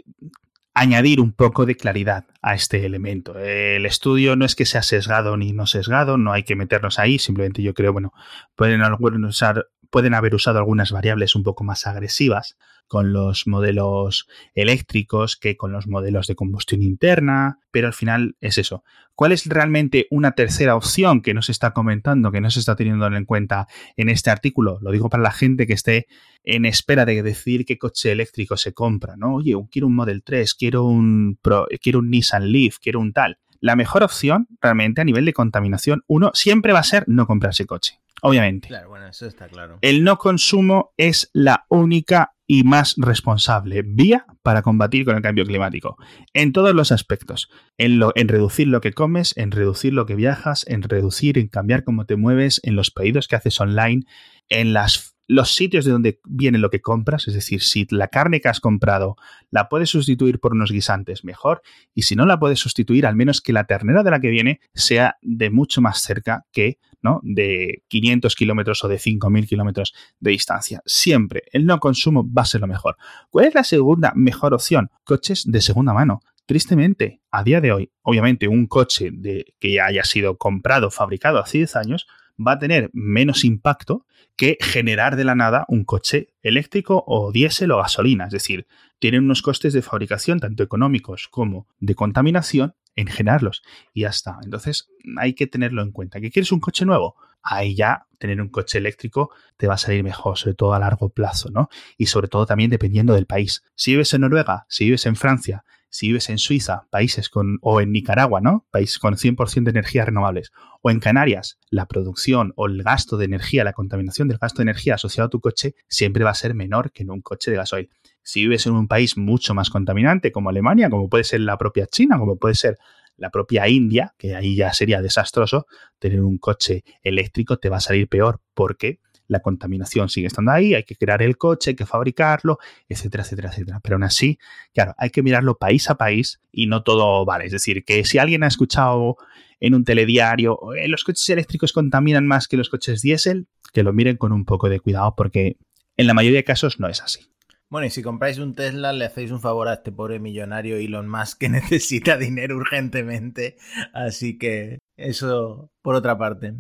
añadir 0.76 1.22
un 1.22 1.32
poco 1.32 1.66
de 1.66 1.76
claridad 1.76 2.26
a 2.42 2.54
este 2.54 2.86
elemento. 2.86 3.40
El 3.40 3.86
estudio 3.86 4.36
no 4.36 4.46
es 4.46 4.56
que 4.56 4.66
sea 4.66 4.84
sesgado 4.84 5.38
ni 5.38 5.54
no 5.54 5.66
sesgado, 5.66 6.18
no 6.18 6.34
hay 6.34 6.44
que 6.44 6.56
meternos 6.56 7.00
ahí, 7.00 7.18
simplemente 7.18 7.64
yo 7.64 7.74
creo, 7.74 7.94
bueno, 7.94 8.14
pueden, 8.56 8.82
usar, 9.24 9.68
pueden 9.90 10.14
haber 10.14 10.36
usado 10.36 10.60
algunas 10.60 10.92
variables 10.92 11.36
un 11.36 11.44
poco 11.44 11.64
más 11.64 11.88
agresivas 11.88 12.58
con 12.88 13.14
los 13.14 13.48
modelos 13.48 14.28
eléctricos 14.54 15.36
que 15.36 15.58
con 15.58 15.72
los 15.72 15.88
modelos 15.88 16.28
de 16.28 16.36
combustión 16.36 16.84
interna, 16.84 17.60
pero 17.72 17.88
al 17.88 17.94
final 17.94 18.36
es 18.42 18.58
eso. 18.58 18.84
¿Cuál 19.16 19.32
es 19.32 19.46
realmente 19.46 20.08
una 20.12 20.34
tercera 20.34 20.76
opción 20.76 21.22
que 21.22 21.34
no 21.34 21.42
se 21.42 21.54
está 21.54 21.72
comentando, 21.72 22.32
que 22.32 22.42
no 22.42 22.52
se 22.52 22.60
está 22.60 22.76
teniendo 22.76 23.08
en 23.08 23.26
cuenta 23.26 23.68
en 23.96 24.10
este 24.10 24.30
artículo? 24.30 24.78
Lo 24.82 24.92
digo 24.92 25.10
para 25.10 25.24
la 25.24 25.32
gente 25.32 25.66
que 25.66 25.74
esté 25.74 26.08
en 26.44 26.66
espera 26.66 27.06
de 27.06 27.24
decidir 27.24 27.66
qué 27.66 27.78
coche 27.78 28.12
eléctrico 28.12 28.58
se 28.58 28.74
compra, 28.74 29.16
¿no? 29.16 29.36
Oye, 29.36 29.56
quiero 29.72 29.88
un 29.88 29.96
Model 29.96 30.22
3, 30.22 30.54
quiero 30.54 30.84
un, 30.84 31.40
quiero 31.82 32.00
un 32.00 32.10
Nissan 32.10 32.52
Leaf, 32.52 32.78
quiero 32.80 33.00
un 33.00 33.14
tal. 33.14 33.40
La 33.66 33.76
mejor 33.76 34.04
opción 34.04 34.48
realmente 34.62 35.02
a 35.02 35.04
nivel 35.04 35.26
de 35.26 35.34
contaminación, 35.34 36.04
uno, 36.06 36.30
siempre 36.36 36.72
va 36.72 36.78
a 36.78 36.84
ser 36.84 37.04
no 37.08 37.26
comprarse 37.26 37.66
coche. 37.66 38.00
Obviamente. 38.22 38.68
Claro, 38.68 38.90
bueno, 38.90 39.08
eso 39.08 39.26
está 39.26 39.48
claro. 39.48 39.80
El 39.82 40.04
no 40.04 40.20
consumo 40.20 40.94
es 40.98 41.32
la 41.34 41.66
única 41.68 42.36
y 42.46 42.64
más 42.64 42.94
responsable 42.96 43.82
vía 43.82 44.28
para 44.44 44.62
combatir 44.62 45.04
con 45.04 45.16
el 45.16 45.24
cambio 45.24 45.46
climático. 45.46 45.98
En 46.36 46.54
todos 46.54 46.76
los 46.76 46.92
aspectos. 46.92 47.50
En, 47.80 47.98
lo, 47.98 48.12
en 48.14 48.28
reducir 48.28 48.68
lo 48.68 48.82
que 48.82 48.94
comes, 48.94 49.36
en 49.36 49.50
reducir 49.50 49.94
lo 49.94 50.06
que 50.06 50.14
viajas, 50.14 50.64
en 50.68 50.84
reducir, 50.84 51.40
en 51.40 51.48
cambiar 51.48 51.84
cómo 51.84 52.06
te 52.06 52.18
mueves, 52.18 52.62
en 52.62 52.76
los 52.76 52.92
pedidos 52.92 53.28
que 53.28 53.36
haces 53.36 53.60
online, 53.60 54.06
en 54.48 54.74
las 54.74 55.15
los 55.28 55.56
sitios 55.56 55.86
de 55.86 55.92
donde 55.92 56.20
viene 56.26 56.58
lo 56.58 56.70
que 56.70 56.82
compras, 56.82 57.28
es 57.28 57.34
decir, 57.34 57.62
si 57.62 57.88
la 57.90 58.08
carne 58.08 58.42
que 58.42 58.50
has 58.50 58.60
comprado 58.60 59.16
la 59.50 59.70
puedes 59.70 59.90
sustituir 59.90 60.40
por 60.40 60.54
unos 60.54 60.72
guisantes, 60.72 61.24
mejor, 61.24 61.62
y 61.94 62.04
si 62.04 62.16
no 62.16 62.26
la 62.26 62.40
puedes 62.40 62.60
sustituir, 62.60 63.06
al 63.06 63.16
menos 63.16 63.42
que 63.42 63.54
la 63.54 63.66
ternera 63.66 64.04
de 64.04 64.12
la 64.12 64.20
que 64.20 64.30
viene 64.30 64.60
sea 64.74 65.18
de 65.22 65.50
mucho 65.50 65.82
más 65.82 66.02
cerca 66.02 66.46
que 66.52 66.80
¿no? 67.02 67.20
de 67.24 67.84
500 67.88 68.36
kilómetros 68.36 68.84
o 68.84 68.88
de 68.88 68.98
5.000 68.98 69.48
kilómetros 69.48 69.94
de 70.20 70.32
distancia. 70.32 70.82
Siempre 70.86 71.44
el 71.52 71.66
no 71.66 71.80
consumo 71.80 72.26
va 72.28 72.42
a 72.42 72.46
ser 72.46 72.62
lo 72.62 72.68
mejor. 72.68 72.98
¿Cuál 73.30 73.46
es 73.46 73.54
la 73.54 73.64
segunda 73.64 74.12
mejor 74.16 74.56
opción? 74.56 74.90
Coches 75.04 75.44
de 75.46 75.62
segunda 75.62 75.94
mano. 75.94 76.22
Tristemente, 76.48 77.22
a 77.32 77.44
día 77.44 77.62
de 77.62 77.72
hoy, 77.72 77.92
obviamente 78.04 78.48
un 78.48 78.68
coche 78.68 79.12
que 79.60 79.82
haya 79.82 80.04
sido 80.04 80.38
comprado, 80.38 80.92
fabricado 80.92 81.40
hace 81.40 81.60
10 81.60 81.76
años, 81.76 82.08
va 82.40 82.54
a 82.54 82.60
tener 82.60 82.90
menos 82.94 83.44
impacto 83.44 84.06
que 84.36 84.58
generar 84.62 85.16
de 85.16 85.24
la 85.24 85.36
nada 85.36 85.66
un 85.68 85.86
coche 85.86 86.34
eléctrico 86.42 87.04
o 87.08 87.32
diésel 87.32 87.72
o 87.72 87.78
gasolina. 87.78 88.26
Es 88.26 88.32
decir, 88.32 88.68
tienen 89.00 89.24
unos 89.24 89.42
costes 89.42 89.74
de 89.74 89.82
fabricación 89.82 90.40
tanto 90.40 90.64
económicos 90.64 91.28
como 91.30 91.68
de 91.80 91.96
contaminación 91.96 92.76
en 92.96 93.08
generarlos 93.08 93.64
y 93.94 94.02
ya 94.02 94.10
está. 94.10 94.38
Entonces 94.44 94.90
hay 95.18 95.34
que 95.34 95.48
tenerlo 95.48 95.82
en 95.82 95.92
cuenta. 95.92 96.20
¿Que 96.20 96.32
quieres 96.32 96.52
un 96.52 96.60
coche 96.60 96.86
nuevo? 96.86 97.16
Ahí 97.42 97.76
ya 97.76 98.08
tener 98.18 98.42
un 98.42 98.50
coche 98.50 98.80
eléctrico 98.80 99.32
te 99.58 99.68
va 99.68 99.76
a 99.76 99.78
salir 99.78 100.04
mejor, 100.04 100.38
sobre 100.38 100.56
todo 100.56 100.74
a 100.74 100.80
largo 100.80 101.10
plazo, 101.10 101.50
¿no? 101.52 101.70
Y 101.98 102.08
sobre 102.08 102.28
todo 102.28 102.46
también 102.46 102.72
dependiendo 102.72 103.14
del 103.14 103.28
país. 103.28 103.64
Si 103.76 103.92
vives 103.92 104.14
en 104.14 104.22
Noruega, 104.22 104.66
si 104.68 104.86
vives 104.86 105.06
en 105.06 105.16
Francia, 105.16 105.64
si 105.90 106.08
vives 106.08 106.30
en 106.30 106.38
Suiza, 106.38 106.88
países 106.90 107.30
con, 107.30 107.58
o 107.62 107.82
en 107.82 107.92
Nicaragua, 107.92 108.42
¿no? 108.42 108.66
País 108.72 109.00
con 109.00 109.16
100% 109.16 109.64
de 109.64 109.72
energías 109.72 110.06
renovables, 110.06 110.52
o 110.82 110.92
en 110.92 111.00
Canarias, 111.00 111.58
la 111.70 111.88
producción 111.88 112.54
o 112.56 112.68
el 112.68 112.84
gasto 112.84 113.18
de 113.18 113.26
energía, 113.26 113.64
la 113.64 113.74
contaminación 113.74 114.28
del 114.28 114.38
gasto 114.38 114.58
de 114.58 114.64
energía 114.64 114.96
asociado 114.96 115.28
a 115.28 115.30
tu 115.30 115.40
coche 115.40 115.76
siempre 115.88 116.24
va 116.24 116.32
a 116.32 116.36
ser 116.36 116.54
menor 116.54 116.92
que 116.92 117.04
en 117.04 117.12
un 117.12 117.22
coche 117.22 117.52
de 117.52 117.58
gasoil. 117.58 117.90
Si 118.24 118.42
vives 118.42 118.66
en 118.66 118.74
un 118.74 118.88
país 118.88 119.18
mucho 119.18 119.54
más 119.54 119.70
contaminante 119.70 120.32
como 120.32 120.50
Alemania, 120.50 120.90
como 120.90 121.10
puede 121.10 121.24
ser 121.24 121.42
la 121.42 121.58
propia 121.58 121.88
China, 121.88 122.18
como 122.18 122.38
puede 122.38 122.56
ser 122.56 122.78
la 123.18 123.30
propia 123.30 123.68
India, 123.68 124.14
que 124.18 124.36
ahí 124.36 124.56
ya 124.56 124.74
sería 124.74 125.02
desastroso, 125.02 125.68
tener 126.00 126.22
un 126.22 126.38
coche 126.38 126.84
eléctrico 127.02 127.58
te 127.58 127.70
va 127.70 127.78
a 127.78 127.82
salir 127.82 128.10
peor 128.10 128.42
porque 128.54 129.00
la 129.28 129.40
contaminación 129.40 130.10
sigue 130.10 130.28
estando 130.28 130.52
ahí, 130.52 130.74
hay 130.74 130.84
que 130.84 130.96
crear 130.96 131.22
el 131.22 131.38
coche, 131.38 131.72
hay 131.72 131.76
que 131.76 131.86
fabricarlo, 131.86 132.60
etcétera, 132.88 133.24
etcétera, 133.24 133.50
etcétera. 133.50 133.80
Pero 133.82 133.96
aún 133.96 134.04
así, 134.04 134.38
claro, 134.74 134.94
hay 134.98 135.10
que 135.10 135.24
mirarlo 135.24 135.58
país 135.58 135.90
a 135.90 135.96
país 135.96 136.42
y 136.52 136.68
no 136.68 136.84
todo 136.84 137.26
vale. 137.26 137.46
Es 137.46 137.52
decir, 137.52 137.84
que 137.86 138.04
si 138.06 138.18
alguien 138.18 138.44
ha 138.44 138.48
escuchado 138.48 139.18
en 139.60 139.74
un 139.74 139.84
telediario, 139.84 140.60
los 140.88 141.04
coches 141.04 141.30
eléctricos 141.30 141.74
contaminan 141.74 142.28
más 142.28 142.48
que 142.48 142.58
los 142.58 142.70
coches 142.70 143.02
diésel, 143.02 143.48
que 143.74 143.84
lo 143.84 143.94
miren 143.94 144.18
con 144.18 144.32
un 144.32 144.46
poco 144.46 144.70
de 144.70 144.80
cuidado 144.80 145.16
porque 145.16 145.58
en 145.98 146.08
la 146.08 146.14
mayoría 146.14 146.40
de 146.40 146.44
casos 146.44 146.80
no 146.80 146.88
es 146.88 147.02
así. 147.02 147.22
Bueno, 147.70 147.88
y 147.88 147.90
si 147.90 148.04
compráis 148.04 148.38
un 148.38 148.54
Tesla, 148.54 148.94
le 148.94 149.06
hacéis 149.06 149.32
un 149.32 149.42
favor 149.42 149.68
a 149.68 149.74
este 149.74 149.92
pobre 149.92 150.20
millonario 150.20 150.78
Elon 150.78 151.10
Musk 151.10 151.40
que 151.40 151.50
necesita 151.50 152.18
dinero 152.18 152.58
urgentemente. 152.58 153.58
Así 153.94 154.38
que 154.38 154.78
eso 154.98 155.72
por 155.82 155.96
otra 155.96 156.18
parte. 156.18 156.56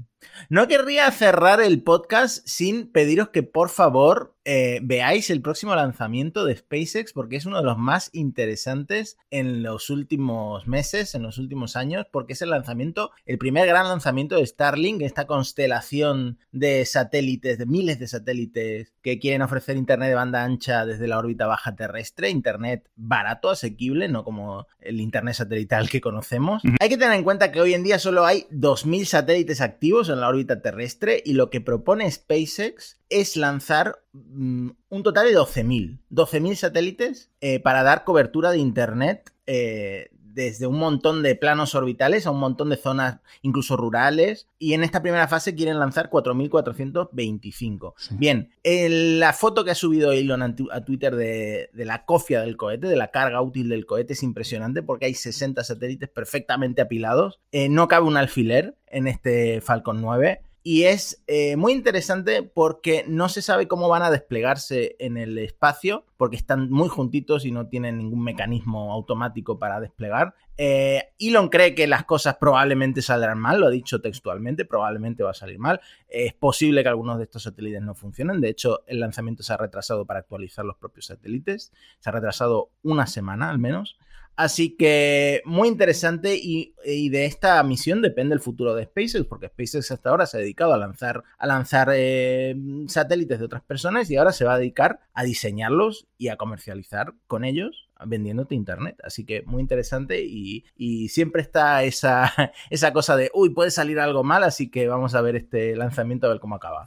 No 0.49 0.67
querría 0.67 1.09
cerrar 1.11 1.61
el 1.61 1.81
podcast 1.81 2.45
sin 2.47 2.91
pediros 2.91 3.29
que 3.29 3.43
por 3.43 3.69
favor 3.69 4.35
eh, 4.43 4.79
veáis 4.83 5.31
el 5.31 5.41
próximo 5.41 5.75
lanzamiento 5.75 6.45
de 6.45 6.55
SpaceX 6.55 7.13
porque 7.13 7.35
es 7.35 7.47
uno 7.47 7.57
de 7.57 7.63
los 7.63 7.77
más 7.77 8.11
interesantes 8.13 9.17
en 9.31 9.63
los 9.63 9.89
últimos 9.89 10.67
meses, 10.67 11.15
en 11.15 11.23
los 11.23 11.39
últimos 11.39 11.75
años, 11.75 12.05
porque 12.11 12.33
es 12.33 12.41
el 12.43 12.51
lanzamiento, 12.51 13.11
el 13.25 13.39
primer 13.39 13.67
gran 13.67 13.87
lanzamiento 13.87 14.35
de 14.35 14.45
Starlink, 14.45 15.01
esta 15.01 15.25
constelación 15.25 16.37
de 16.51 16.85
satélites, 16.85 17.57
de 17.57 17.65
miles 17.65 17.97
de 17.97 18.07
satélites 18.07 18.93
que 19.01 19.19
quieren 19.19 19.41
ofrecer 19.41 19.77
Internet 19.77 20.09
de 20.09 20.15
banda 20.15 20.43
ancha 20.43 20.85
desde 20.85 21.07
la 21.07 21.17
órbita 21.17 21.47
baja 21.47 21.75
terrestre, 21.75 22.29
Internet 22.29 22.89
barato, 22.95 23.49
asequible, 23.49 24.07
no 24.07 24.23
como 24.23 24.67
el 24.79 25.01
Internet 25.01 25.35
satelital 25.35 25.89
que 25.89 26.01
conocemos. 26.01 26.61
Hay 26.79 26.89
que 26.89 26.97
tener 26.97 27.15
en 27.15 27.23
cuenta 27.23 27.51
que 27.51 27.61
hoy 27.61 27.73
en 27.73 27.83
día 27.83 27.97
solo 27.97 28.24
hay 28.25 28.47
2.000 28.51 29.05
satélites 29.05 29.61
activos 29.61 30.09
en 30.09 30.19
la 30.19 30.27
órbita 30.27 30.61
terrestre 30.61 31.21
y 31.25 31.33
lo 31.33 31.49
que 31.49 31.61
propone 31.61 32.09
SpaceX 32.09 32.99
es 33.09 33.37
lanzar 33.37 33.99
mm, 34.13 34.69
un 34.89 35.03
total 35.03 35.27
de 35.27 35.37
12.000. 35.37 35.99
12.000 36.11 36.55
satélites 36.55 37.31
eh, 37.41 37.59
para 37.59 37.83
dar 37.83 38.03
cobertura 38.03 38.51
de 38.51 38.59
Internet 38.59 39.33
eh, 39.47 40.09
desde 40.35 40.67
un 40.67 40.77
montón 40.77 41.23
de 41.23 41.35
planos 41.35 41.75
orbitales 41.75 42.27
a 42.27 42.31
un 42.31 42.39
montón 42.39 42.69
de 42.69 42.75
zonas 42.75 43.19
incluso 43.41 43.77
rurales 43.77 44.49
y 44.59 44.73
en 44.73 44.83
esta 44.83 45.01
primera 45.01 45.29
fase 45.29 45.55
quieren 45.55 45.79
lanzar 45.79 46.09
4.425. 46.09 47.93
Bien, 48.11 48.51
la 48.63 49.31
foto 49.31 49.63
que 49.63 49.71
ha 49.71 49.75
subido 49.75 50.11
Elon 50.11 50.41
a 50.43 50.83
Twitter 50.83 51.15
de, 51.15 51.69
la 51.73 52.03
cofia 52.05 52.41
del 52.41 52.57
cohete, 52.57 52.87
de 52.87 52.97
la 52.97 53.11
carga 53.11 53.41
útil 53.41 53.69
del 53.69 53.85
cohete 53.85 54.11
es 54.13 54.23
impresionante 54.23 54.83
porque 54.83 55.05
hay 55.05 55.13
60 55.13 55.63
satélites 55.63 56.09
perfectamente 56.09 56.81
apilados, 56.81 57.39
eh, 57.53 57.69
no 57.69 57.87
cabe 57.87 58.05
un 58.05 58.17
alfiler 58.17 58.75
en 58.87 59.07
este 59.07 59.61
Falcon 59.61 60.01
9 60.01 60.41
y 60.67 60.85
es 60.85 61.23
eh, 61.27 61.57
muy 61.57 61.73
interesante 61.73 62.41
porque 62.41 63.05
no 63.07 63.29
se 63.29 63.43
sabe 63.43 63.67
cómo 63.67 63.87
van 63.87 64.01
a 64.01 64.09
desplegarse 64.09 64.95
en 64.97 65.15
el 65.15 65.37
espacio, 65.37 66.07
porque 66.17 66.37
están 66.37 66.71
muy 66.71 66.89
juntitos 66.89 67.45
y 67.45 67.51
no 67.51 67.67
tienen 67.67 67.99
ningún 67.99 68.23
mecanismo 68.23 68.91
automático 68.91 69.59
para 69.59 69.79
desplegar. 69.79 70.33
Eh, 70.57 71.03
Elon 71.19 71.49
cree 71.49 71.75
que 71.75 71.85
las 71.85 72.05
cosas 72.05 72.37
probablemente 72.39 73.03
saldrán 73.03 73.37
mal, 73.37 73.59
lo 73.59 73.67
ha 73.67 73.69
dicho 73.69 74.01
textualmente, 74.01 74.65
probablemente 74.65 75.21
va 75.21 75.29
a 75.29 75.35
salir 75.35 75.59
mal. 75.59 75.81
Es 76.07 76.33
posible 76.33 76.81
que 76.81 76.89
algunos 76.89 77.19
de 77.19 77.25
estos 77.25 77.43
satélites 77.43 77.83
no 77.83 77.93
funcionen, 77.93 78.41
de 78.41 78.49
hecho 78.49 78.83
el 78.87 79.01
lanzamiento 79.01 79.43
se 79.43 79.53
ha 79.53 79.57
retrasado 79.57 80.07
para 80.07 80.21
actualizar 80.21 80.65
los 80.65 80.77
propios 80.77 81.05
satélites, 81.05 81.73
se 81.99 82.09
ha 82.09 82.11
retrasado 82.11 82.71
una 82.81 83.05
semana 83.05 83.51
al 83.51 83.59
menos. 83.59 83.99
Así 84.35 84.75
que 84.75 85.41
muy 85.45 85.69
interesante 85.69 86.35
y, 86.35 86.73
de 87.09 87.25
esta 87.25 87.61
misión 87.63 88.01
depende 88.01 88.35
el 88.35 88.41
futuro 88.41 88.75
de 88.75 88.83
SpaceX, 88.83 89.25
porque 89.25 89.47
SpaceX 89.47 89.91
hasta 89.91 90.09
ahora 90.09 90.25
se 90.25 90.37
ha 90.37 90.39
dedicado 90.41 90.73
a 90.73 90.77
lanzar, 90.77 91.23
a 91.37 91.47
lanzar 91.47 91.89
eh, 91.93 92.55
satélites 92.87 93.39
de 93.39 93.45
otras 93.45 93.63
personas 93.63 94.09
y 94.11 94.17
ahora 94.17 94.33
se 94.33 94.45
va 94.45 94.55
a 94.55 94.59
dedicar 94.59 94.99
a 95.13 95.23
diseñarlos 95.23 96.07
y 96.17 96.27
a 96.27 96.35
comercializar 96.35 97.13
con 97.27 97.45
ellos 97.45 97.84
vendiéndote 98.05 98.55
internet. 98.55 98.97
Así 99.03 99.25
que 99.25 99.43
muy 99.43 99.61
interesante 99.61 100.23
y, 100.23 100.65
y, 100.75 101.09
siempre 101.09 101.41
está 101.41 101.83
esa, 101.83 102.31
esa 102.69 102.93
cosa 102.93 103.15
de, 103.15 103.31
uy, 103.33 103.49
puede 103.51 103.71
salir 103.71 103.99
algo 103.99 104.23
mal, 104.23 104.43
así 104.43 104.69
que 104.69 104.87
vamos 104.87 105.15
a 105.15 105.21
ver 105.21 105.35
este 105.35 105.75
lanzamiento 105.75 106.27
a 106.27 106.29
ver 106.29 106.39
cómo 106.39 106.55
acaba 106.55 106.85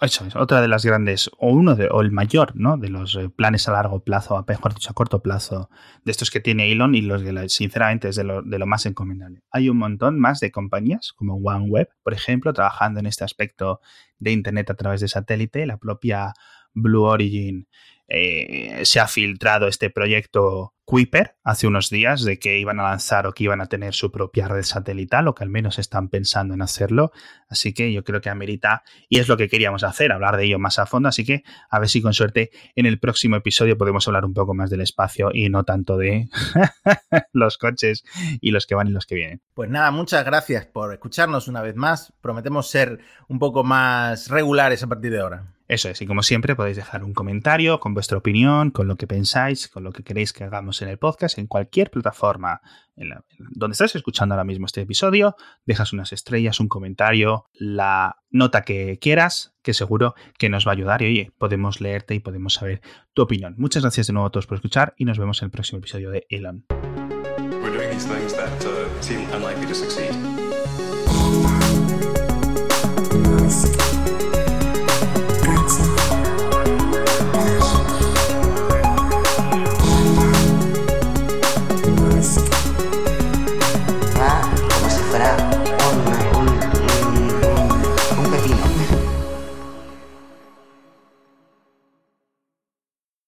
eso 0.00 0.26
es 0.26 0.36
otra 0.36 0.60
de 0.60 0.68
las 0.68 0.84
grandes, 0.84 1.30
o 1.38 1.50
uno 1.50 1.74
de, 1.74 1.88
o 1.90 2.00
el 2.00 2.10
mayor, 2.10 2.52
¿no? 2.54 2.76
De 2.76 2.88
los 2.88 3.14
eh, 3.16 3.28
planes 3.28 3.68
a 3.68 3.72
largo 3.72 4.00
plazo, 4.00 4.36
a 4.36 4.44
mejor 4.46 4.74
dicho, 4.74 4.90
a 4.90 4.94
corto 4.94 5.22
plazo, 5.22 5.70
de 6.04 6.10
estos 6.10 6.30
que 6.30 6.40
tiene 6.40 6.70
Elon 6.70 6.94
y 6.94 7.02
los 7.02 7.22
que 7.22 7.48
sinceramente 7.48 8.08
es 8.08 8.16
de 8.16 8.24
lo, 8.24 8.42
de 8.42 8.58
lo 8.58 8.66
más 8.66 8.86
encomendable. 8.86 9.42
Hay 9.50 9.68
un 9.68 9.78
montón 9.78 10.18
más 10.18 10.40
de 10.40 10.50
compañías, 10.50 11.12
como 11.12 11.36
OneWeb, 11.36 11.88
por 12.02 12.14
ejemplo, 12.14 12.52
trabajando 12.52 13.00
en 13.00 13.06
este 13.06 13.24
aspecto 13.24 13.80
de 14.18 14.32
Internet 14.32 14.70
a 14.70 14.74
través 14.74 15.00
de 15.00 15.08
satélite. 15.08 15.66
La 15.66 15.78
propia 15.78 16.34
Blue 16.74 17.04
Origin 17.04 17.68
eh, 18.08 18.82
se 18.84 19.00
ha 19.00 19.08
filtrado 19.08 19.66
este 19.66 19.90
proyecto 19.90 20.74
Kuiper 20.84 21.34
hace 21.42 21.66
unos 21.66 21.90
días 21.90 22.22
de 22.22 22.38
que 22.38 22.60
iban 22.60 22.78
a 22.78 22.84
lanzar 22.84 23.26
o 23.26 23.32
que 23.32 23.42
iban 23.42 23.60
a 23.60 23.66
tener 23.66 23.92
su 23.92 24.12
propia 24.12 24.46
red 24.46 24.62
satelital 24.62 25.26
o 25.26 25.34
que 25.34 25.42
al 25.42 25.50
menos 25.50 25.80
están 25.80 26.08
pensando 26.08 26.54
en 26.54 26.62
hacerlo. 26.62 27.10
Así 27.48 27.74
que 27.74 27.92
yo 27.92 28.04
creo 28.04 28.20
que 28.20 28.30
amerita 28.30 28.84
y 29.08 29.18
es 29.18 29.26
lo 29.26 29.36
que 29.36 29.48
queríamos 29.48 29.82
hacer, 29.82 30.12
hablar 30.12 30.36
de 30.36 30.44
ello 30.44 30.60
más 30.60 30.78
a 30.78 30.86
fondo. 30.86 31.08
Así 31.08 31.24
que 31.24 31.42
a 31.68 31.80
ver 31.80 31.88
si 31.88 32.00
con 32.00 32.14
suerte 32.14 32.50
en 32.76 32.86
el 32.86 33.00
próximo 33.00 33.34
episodio 33.34 33.76
podemos 33.76 34.06
hablar 34.06 34.24
un 34.24 34.34
poco 34.34 34.54
más 34.54 34.70
del 34.70 34.80
espacio 34.80 35.30
y 35.34 35.48
no 35.48 35.64
tanto 35.64 35.96
de 35.96 36.28
los 37.32 37.58
coches 37.58 38.04
y 38.40 38.52
los 38.52 38.66
que 38.66 38.76
van 38.76 38.86
y 38.86 38.92
los 38.92 39.06
que 39.06 39.16
vienen. 39.16 39.42
Pues 39.54 39.68
nada, 39.68 39.90
muchas 39.90 40.24
gracias 40.24 40.66
por 40.66 40.92
escucharnos 40.92 41.48
una 41.48 41.62
vez 41.62 41.74
más. 41.74 42.12
Prometemos 42.20 42.70
ser 42.70 43.00
un 43.26 43.40
poco 43.40 43.64
más 43.64 44.28
regulares 44.28 44.84
a 44.84 44.86
partir 44.86 45.10
de 45.10 45.20
ahora. 45.20 45.55
Eso 45.68 45.88
es, 45.88 46.00
y 46.00 46.06
como 46.06 46.22
siempre 46.22 46.54
podéis 46.54 46.76
dejar 46.76 47.02
un 47.02 47.12
comentario 47.12 47.80
con 47.80 47.92
vuestra 47.92 48.18
opinión, 48.18 48.70
con 48.70 48.86
lo 48.86 48.96
que 48.96 49.06
pensáis, 49.06 49.68
con 49.68 49.82
lo 49.82 49.92
que 49.92 50.04
queréis 50.04 50.32
que 50.32 50.44
hagamos 50.44 50.80
en 50.82 50.88
el 50.88 50.98
podcast, 50.98 51.38
en 51.38 51.48
cualquier 51.48 51.90
plataforma 51.90 52.60
en 52.96 53.12
donde 53.38 53.72
estás 53.72 53.94
escuchando 53.94 54.34
ahora 54.34 54.44
mismo 54.44 54.66
este 54.66 54.80
episodio, 54.80 55.36
dejas 55.64 55.92
unas 55.92 56.12
estrellas, 56.12 56.60
un 56.60 56.68
comentario, 56.68 57.46
la 57.52 58.16
nota 58.30 58.62
que 58.62 58.98
quieras, 59.00 59.54
que 59.62 59.74
seguro 59.74 60.14
que 60.38 60.48
nos 60.48 60.66
va 60.66 60.70
a 60.70 60.74
ayudar 60.74 61.02
y 61.02 61.06
oye, 61.06 61.32
podemos 61.36 61.80
leerte 61.80 62.14
y 62.14 62.20
podemos 62.20 62.54
saber 62.54 62.80
tu 63.12 63.22
opinión. 63.22 63.54
Muchas 63.58 63.82
gracias 63.82 64.06
de 64.06 64.12
nuevo 64.12 64.28
a 64.28 64.30
todos 64.30 64.46
por 64.46 64.56
escuchar 64.56 64.94
y 64.96 65.04
nos 65.04 65.18
vemos 65.18 65.42
en 65.42 65.46
el 65.46 65.50
próximo 65.50 65.78
episodio 65.78 66.10
de 66.10 66.26
Elon. 66.30 66.64